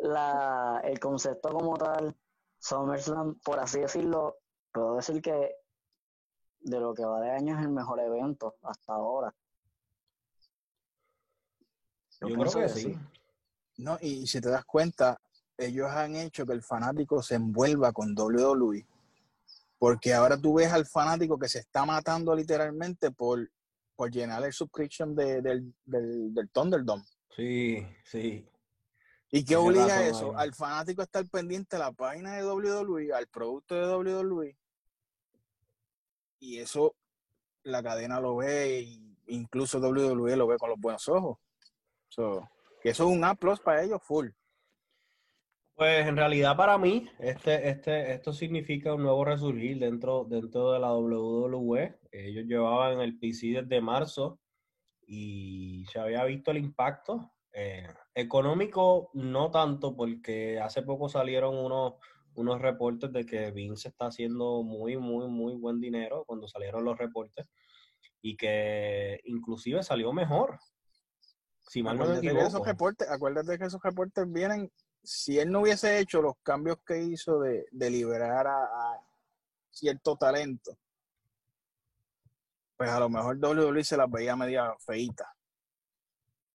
la, 0.02 0.82
el 0.84 1.00
concepto 1.00 1.50
como 1.50 1.78
tal. 1.78 2.16
SummerSlam, 2.60 3.40
por 3.40 3.60
así 3.60 3.80
decirlo, 3.80 4.38
puedo 4.74 4.96
decir 4.98 5.22
que 5.22 5.56
de 6.62 6.80
lo 6.80 6.94
que 6.94 7.06
va 7.06 7.22
de 7.22 7.32
año 7.32 7.58
es 7.58 7.62
el 7.64 7.70
mejor 7.72 8.00
evento 8.02 8.56
hasta 8.64 8.94
ahora. 8.94 9.34
Yo, 12.22 12.28
creo 12.28 12.52
que 12.52 12.70
sí. 12.70 12.98
No, 13.78 13.98
y 14.02 14.28
si 14.28 14.42
te 14.42 14.50
das 14.50 14.66
cuenta, 14.66 15.22
ellos 15.58 15.88
han 15.90 16.16
hecho 16.16 16.46
que 16.46 16.52
el 16.54 16.62
fanático 16.64 17.22
se 17.22 17.36
envuelva 17.36 17.94
con 17.94 18.14
WWE. 18.18 18.86
Porque 19.78 20.14
ahora 20.14 20.38
tú 20.38 20.56
ves 20.56 20.72
al 20.74 20.86
fanático 20.86 21.40
que 21.40 21.48
se 21.48 21.60
está 21.60 21.86
matando 21.86 22.36
literalmente 22.36 23.12
por, 23.12 23.50
por 23.96 24.12
llenar 24.12 24.44
el 24.44 24.52
subscription 24.52 25.16
de- 25.16 25.42
del, 25.42 25.74
del, 25.86 26.34
del 26.34 26.50
Thunderdome. 26.50 27.06
Sí, 27.34 27.88
sí. 28.04 28.46
¿Y 29.32 29.46
qué 29.46 29.56
obliga 29.56 29.88
razón 29.88 30.04
eso? 30.04 30.38
Al 30.38 30.54
fanático 30.54 31.02
a 31.02 31.06
estar 31.06 31.28
pendiente 31.30 31.76
a 31.76 31.80
la 31.80 31.92
página 31.92 32.36
de 32.36 32.44
WWE, 32.44 33.14
al 33.14 33.28
producto 33.28 33.76
de 33.76 34.16
WWE. 34.16 34.58
Y 36.40 36.58
eso 36.58 36.96
la 37.64 37.84
cadena 37.84 38.20
lo 38.20 38.38
ve, 38.38 38.80
e 38.80 39.00
incluso 39.28 39.80
WWE 39.80 40.36
lo 40.36 40.48
ve 40.48 40.58
con 40.58 40.70
los 40.70 40.80
buenos 40.80 41.08
ojos. 41.10 41.38
So, 42.08 42.50
que 42.82 42.90
eso 42.90 43.08
es 43.08 43.16
un 43.16 43.24
A 43.24 43.36
plus 43.36 43.60
para 43.60 43.84
ellos, 43.84 44.02
full. 44.02 44.30
Pues 45.76 46.08
en 46.08 46.18
realidad 46.18 46.58
para 46.58 46.78
mí, 46.78 47.10
este, 47.20 47.70
este, 47.70 48.14
esto 48.14 48.34
significa 48.34 48.94
un 48.94 49.04
nuevo 49.04 49.24
resurgir 49.24 49.80
dentro, 49.80 50.26
dentro 50.26 50.74
de 50.74 50.80
la 50.80 50.94
WWE. 50.94 52.00
Ellos 52.12 52.46
llevaban 52.46 53.00
el 53.00 53.18
PC 53.18 53.62
desde 53.62 53.80
marzo 53.80 54.40
y 55.08 55.86
se 55.92 56.00
había 56.00 56.26
visto 56.26 56.52
el 56.52 56.58
impacto. 56.58 57.32
Eh, 57.62 57.86
económico 58.16 59.10
no 59.14 59.52
tanto, 59.52 59.94
porque 59.94 60.62
hace 60.62 60.82
poco 60.82 61.10
salieron 61.10 61.58
unos, 61.58 61.96
unos 62.36 62.62
reportes 62.62 63.12
de 63.12 63.26
que 63.26 63.52
Vince 63.52 63.90
está 63.90 64.06
haciendo 64.06 64.64
muy, 64.64 64.96
muy, 64.96 65.28
muy 65.28 65.56
buen 65.56 65.82
dinero 65.82 66.24
cuando 66.26 66.48
salieron 66.48 66.86
los 66.86 66.98
reportes 66.98 67.48
y 68.22 68.38
que 68.38 69.20
inclusive 69.26 69.84
salió 69.84 70.14
mejor. 70.14 70.58
Si 71.60 71.84
mal 71.84 72.00
no 72.00 72.06
me 72.06 72.42
esos 72.42 72.66
reportes, 72.66 73.10
acuérdate 73.10 73.60
que 73.60 73.66
esos 73.66 73.84
reportes 73.84 74.32
vienen, 74.32 74.72
si 75.04 75.38
él 75.38 75.52
no 75.52 75.60
hubiese 75.60 76.00
hecho 76.00 76.22
los 76.22 76.36
cambios 76.42 76.78
que 76.88 77.04
hizo 77.04 77.42
de, 77.42 77.66
de 77.72 77.90
liberar 77.90 78.48
a, 78.48 78.64
a 78.64 79.02
cierto 79.70 80.16
talento, 80.16 80.78
pues 82.78 82.90
a 82.90 83.02
lo 83.02 83.10
mejor 83.10 83.38
WWE 83.38 83.84
se 83.84 83.98
las 83.98 84.10
veía 84.10 84.38
media 84.38 84.74
feita. 84.80 85.36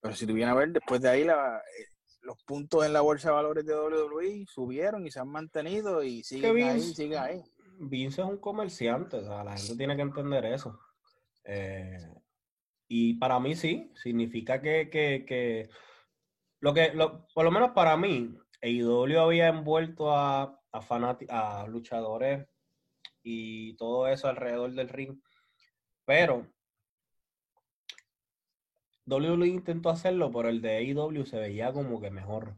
Pero 0.05 0.17
si 0.17 0.27
tú 0.27 0.35
vienes 0.35 0.53
a 0.53 0.59
ver, 0.59 0.71
después 0.71 1.01
de 1.01 1.09
ahí 1.09 1.25
la, 1.25 1.57
eh, 1.57 1.87
los 2.21 2.37
puntos 2.43 2.85
en 2.85 2.93
la 2.93 3.01
bolsa 3.01 3.29
de 3.29 3.37
valores 3.37 3.65
de 3.65 3.75
WWE 3.75 4.45
subieron 4.47 5.07
y 5.07 5.11
se 5.11 5.19
han 5.19 5.29
mantenido 5.29 6.03
y 6.03 6.23
siguen 6.23 6.69
ahí, 6.69 6.83
siguen 6.83 7.19
ahí. 7.19 7.43
Vince 7.79 8.21
es 8.21 8.29
un 8.29 8.37
comerciante, 8.37 9.17
o 9.17 9.25
sea, 9.25 9.43
la 9.43 9.57
gente 9.57 9.77
tiene 9.77 9.97
que 9.97 10.03
entender 10.03 10.45
eso. 10.45 10.79
Eh, 11.45 12.07
y 12.87 13.15
para 13.15 13.41
mí 13.41 13.57
sí, 13.57 13.95
significa 13.95 14.61
que, 14.61 14.91
que, 14.91 15.25
que 15.27 15.71
lo 16.61 16.75
que, 16.75 16.93
lo, 16.93 17.27
por 17.35 17.47
lo 17.47 17.51
menos 17.51 17.71
para 17.71 17.97
mí, 17.97 18.37
AEW 18.61 19.19
había 19.19 19.49
envuelto 19.49 20.15
a, 20.15 20.61
a, 20.71 21.17
a 21.31 21.67
luchadores 21.67 22.47
y 23.23 23.75
todo 23.77 24.07
eso 24.09 24.29
alrededor 24.29 24.71
del 24.75 24.91
ring, 24.91 25.19
pero 26.05 26.47
WWE 29.07 29.49
intentó 29.49 29.91
hacerlo, 29.91 30.31
pero 30.33 30.49
el 30.49 30.61
de 30.61 30.77
AEW 30.77 31.27
se 31.27 31.39
veía 31.39 31.73
como 31.73 32.01
que 32.01 32.11
mejor. 32.11 32.57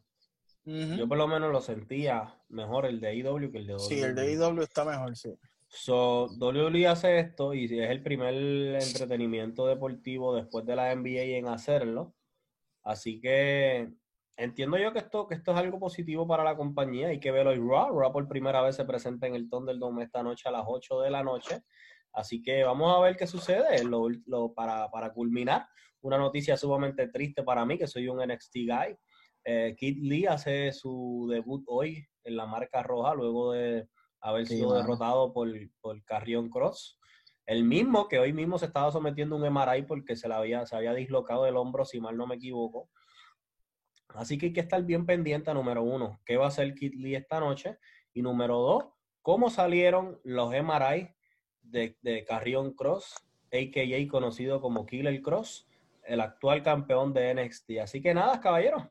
Yo 0.64 1.06
por 1.06 1.16
lo 1.16 1.28
menos 1.28 1.52
lo 1.52 1.60
sentía 1.60 2.42
mejor 2.48 2.86
el 2.86 3.00
de 3.00 3.08
AEW 3.08 3.52
que 3.52 3.58
el 3.58 3.66
de 3.68 3.74
WWE. 3.74 3.88
Sí, 3.88 4.00
el 4.00 4.14
de 4.16 4.22
AEW 4.22 4.62
está 4.62 4.84
mejor, 4.84 5.16
sí. 5.16 5.32
So, 5.68 6.26
WWE 6.38 6.86
hace 6.86 7.18
esto 7.18 7.54
y 7.54 7.64
es 7.64 7.90
el 7.90 8.02
primer 8.02 8.34
entretenimiento 8.34 9.66
deportivo 9.66 10.34
después 10.34 10.64
de 10.64 10.76
la 10.76 10.94
NBA 10.94 11.38
en 11.38 11.48
hacerlo. 11.48 12.14
Así 12.82 13.20
que 13.20 13.90
entiendo 14.36 14.78
yo 14.78 14.92
que 14.92 15.00
esto, 15.00 15.26
que 15.26 15.34
esto 15.34 15.52
es 15.52 15.56
algo 15.56 15.78
positivo 15.78 16.26
para 16.26 16.44
la 16.44 16.56
compañía. 16.56 17.08
Hay 17.08 17.20
que 17.20 17.32
verlo 17.32 17.50
hoy 17.50 17.58
Raw. 17.58 17.98
Raw 17.98 18.12
por 18.12 18.28
primera 18.28 18.62
vez 18.62 18.76
se 18.76 18.84
presenta 18.84 19.26
en 19.26 19.34
el 19.34 19.48
Thunderdome 19.48 20.04
esta 20.04 20.22
noche 20.22 20.48
a 20.48 20.52
las 20.52 20.64
8 20.66 21.00
de 21.00 21.10
la 21.10 21.22
noche. 21.22 21.62
Así 22.16 22.42
que 22.42 22.64
vamos 22.64 22.96
a 22.96 23.00
ver 23.00 23.14
qué 23.14 23.26
sucede. 23.26 23.84
Lo, 23.84 24.54
para, 24.54 24.90
para, 24.90 25.12
culminar, 25.12 25.68
una 26.00 26.16
noticia 26.16 26.56
sumamente 26.56 27.08
triste 27.08 27.42
para 27.42 27.66
mí, 27.66 27.76
que 27.76 27.86
soy 27.86 28.08
un 28.08 28.26
NXT 28.26 28.54
guy. 28.66 28.96
Eh, 29.44 29.76
Kid 29.78 29.98
Lee 30.00 30.24
hace 30.24 30.72
su 30.72 31.28
debut 31.30 31.62
hoy 31.66 32.08
en 32.24 32.36
la 32.36 32.46
marca 32.46 32.82
roja, 32.82 33.14
luego 33.14 33.52
de 33.52 33.86
haber 34.22 34.46
sido 34.46 34.74
derrotado 34.74 35.34
por, 35.34 35.48
por 35.82 36.02
Carrion 36.04 36.48
Cross. 36.48 36.98
El 37.44 37.64
mismo 37.64 38.08
que 38.08 38.18
hoy 38.18 38.32
mismo 38.32 38.58
se 38.58 38.66
estaba 38.66 38.90
sometiendo 38.90 39.36
a 39.36 39.38
un 39.38 39.52
MRI 39.52 39.82
porque 39.82 40.16
se, 40.16 40.26
le 40.26 40.34
había, 40.34 40.64
se 40.64 40.74
había 40.74 40.94
dislocado 40.94 41.46
el 41.46 41.56
hombro, 41.56 41.84
si 41.84 42.00
mal 42.00 42.16
no 42.16 42.26
me 42.26 42.36
equivoco. 42.36 42.88
Así 44.08 44.38
que 44.38 44.46
hay 44.46 44.52
que 44.54 44.60
estar 44.60 44.82
bien 44.82 45.04
pendiente, 45.04 45.52
número 45.52 45.82
uno, 45.82 46.18
qué 46.24 46.38
va 46.38 46.46
a 46.46 46.48
hacer 46.48 46.74
Kid 46.74 46.94
Lee 46.94 47.14
esta 47.14 47.40
noche. 47.40 47.78
Y 48.14 48.22
número 48.22 48.56
dos, 48.56 48.84
cómo 49.20 49.50
salieron 49.50 50.18
los 50.24 50.50
MRI 50.50 51.15
de, 51.70 51.96
de 52.02 52.24
Carrion 52.24 52.72
Cross, 52.72 53.14
a.k.a. 53.52 54.08
conocido 54.08 54.60
como 54.60 54.86
Killer 54.86 55.20
Cross, 55.22 55.68
el 56.04 56.20
actual 56.20 56.62
campeón 56.62 57.12
de 57.12 57.34
NXT. 57.34 57.78
Así 57.82 58.00
que 58.00 58.14
nada, 58.14 58.40
caballeros. 58.40 58.84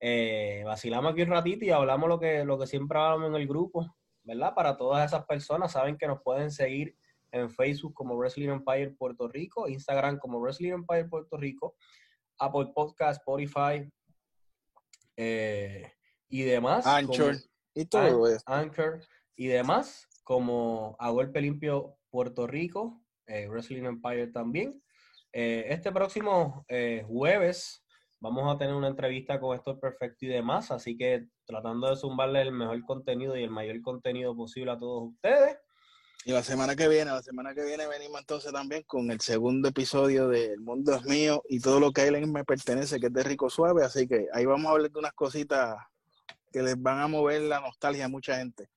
Eh, 0.00 0.62
vacilamos 0.64 1.12
aquí 1.12 1.22
un 1.22 1.30
ratito 1.30 1.64
y 1.64 1.70
hablamos 1.70 2.08
lo 2.08 2.18
que, 2.18 2.44
lo 2.44 2.58
que 2.58 2.66
siempre 2.66 2.98
hablamos 2.98 3.28
en 3.30 3.36
el 3.36 3.48
grupo, 3.48 3.96
¿verdad? 4.22 4.54
Para 4.54 4.76
todas 4.76 5.06
esas 5.06 5.24
personas, 5.24 5.72
saben 5.72 5.96
que 5.96 6.06
nos 6.06 6.22
pueden 6.22 6.50
seguir 6.50 6.96
en 7.32 7.50
Facebook 7.50 7.94
como 7.94 8.16
Wrestling 8.16 8.48
Empire 8.48 8.90
Puerto 8.90 9.28
Rico, 9.28 9.68
Instagram 9.68 10.18
como 10.18 10.38
Wrestling 10.38 10.72
Empire 10.72 11.06
Puerto 11.06 11.36
Rico, 11.36 11.76
Apple 12.38 12.72
Podcast, 12.74 13.20
Spotify 13.20 13.90
eh, 15.16 15.92
y 16.28 16.42
demás. 16.42 16.86
Anchor 16.86 17.36
y 17.74 17.86
todo 17.86 18.28
eso. 18.28 18.42
Anchor 18.46 19.00
y 19.34 19.46
demás, 19.46 20.06
como 20.24 20.96
A 20.98 21.10
Golpe 21.10 21.40
Limpio 21.40 21.98
Puerto 22.16 22.46
Rico, 22.46 23.02
eh, 23.26 23.46
Wrestling 23.46 23.84
Empire 23.84 24.28
también. 24.28 24.82
Eh, 25.34 25.66
este 25.68 25.92
próximo 25.92 26.64
jueves 27.06 27.84
vamos 28.20 28.54
a 28.54 28.56
tener 28.56 28.74
una 28.74 28.88
entrevista 28.88 29.38
con 29.38 29.54
Esto 29.54 29.78
Perfecto 29.78 30.24
y 30.24 30.28
demás, 30.28 30.70
así 30.70 30.96
que 30.96 31.26
tratando 31.44 31.90
de 31.90 31.96
zumbarle 31.96 32.40
el 32.40 32.52
mejor 32.52 32.82
contenido 32.86 33.36
y 33.36 33.42
el 33.42 33.50
mayor 33.50 33.82
contenido 33.82 34.34
posible 34.34 34.70
a 34.70 34.78
todos 34.78 35.10
ustedes. 35.12 35.58
Y 36.24 36.32
la 36.32 36.42
semana 36.42 36.74
que 36.74 36.88
viene, 36.88 37.10
la 37.10 37.22
semana 37.22 37.54
que 37.54 37.66
viene 37.66 37.86
venimos 37.86 38.18
entonces 38.18 38.50
también 38.50 38.82
con 38.84 39.10
el 39.10 39.20
segundo 39.20 39.68
episodio 39.68 40.26
de 40.28 40.54
El 40.54 40.60
Mundo 40.60 40.94
es 40.94 41.04
Mío 41.04 41.42
y 41.50 41.60
todo 41.60 41.80
lo 41.80 41.92
que 41.92 42.00
a 42.00 42.06
él 42.06 42.26
me 42.28 42.44
pertenece, 42.44 42.98
que 42.98 43.08
es 43.08 43.12
de 43.12 43.24
Rico 43.24 43.50
Suave. 43.50 43.84
Así 43.84 44.08
que 44.08 44.26
ahí 44.32 44.46
vamos 44.46 44.70
a 44.70 44.70
hablar 44.70 44.90
de 44.90 44.98
unas 44.98 45.12
cositas 45.12 45.76
que 46.50 46.62
les 46.62 46.80
van 46.80 47.00
a 47.00 47.08
mover 47.08 47.42
la 47.42 47.60
nostalgia 47.60 48.06
a 48.06 48.08
mucha 48.08 48.38
gente. 48.38 48.70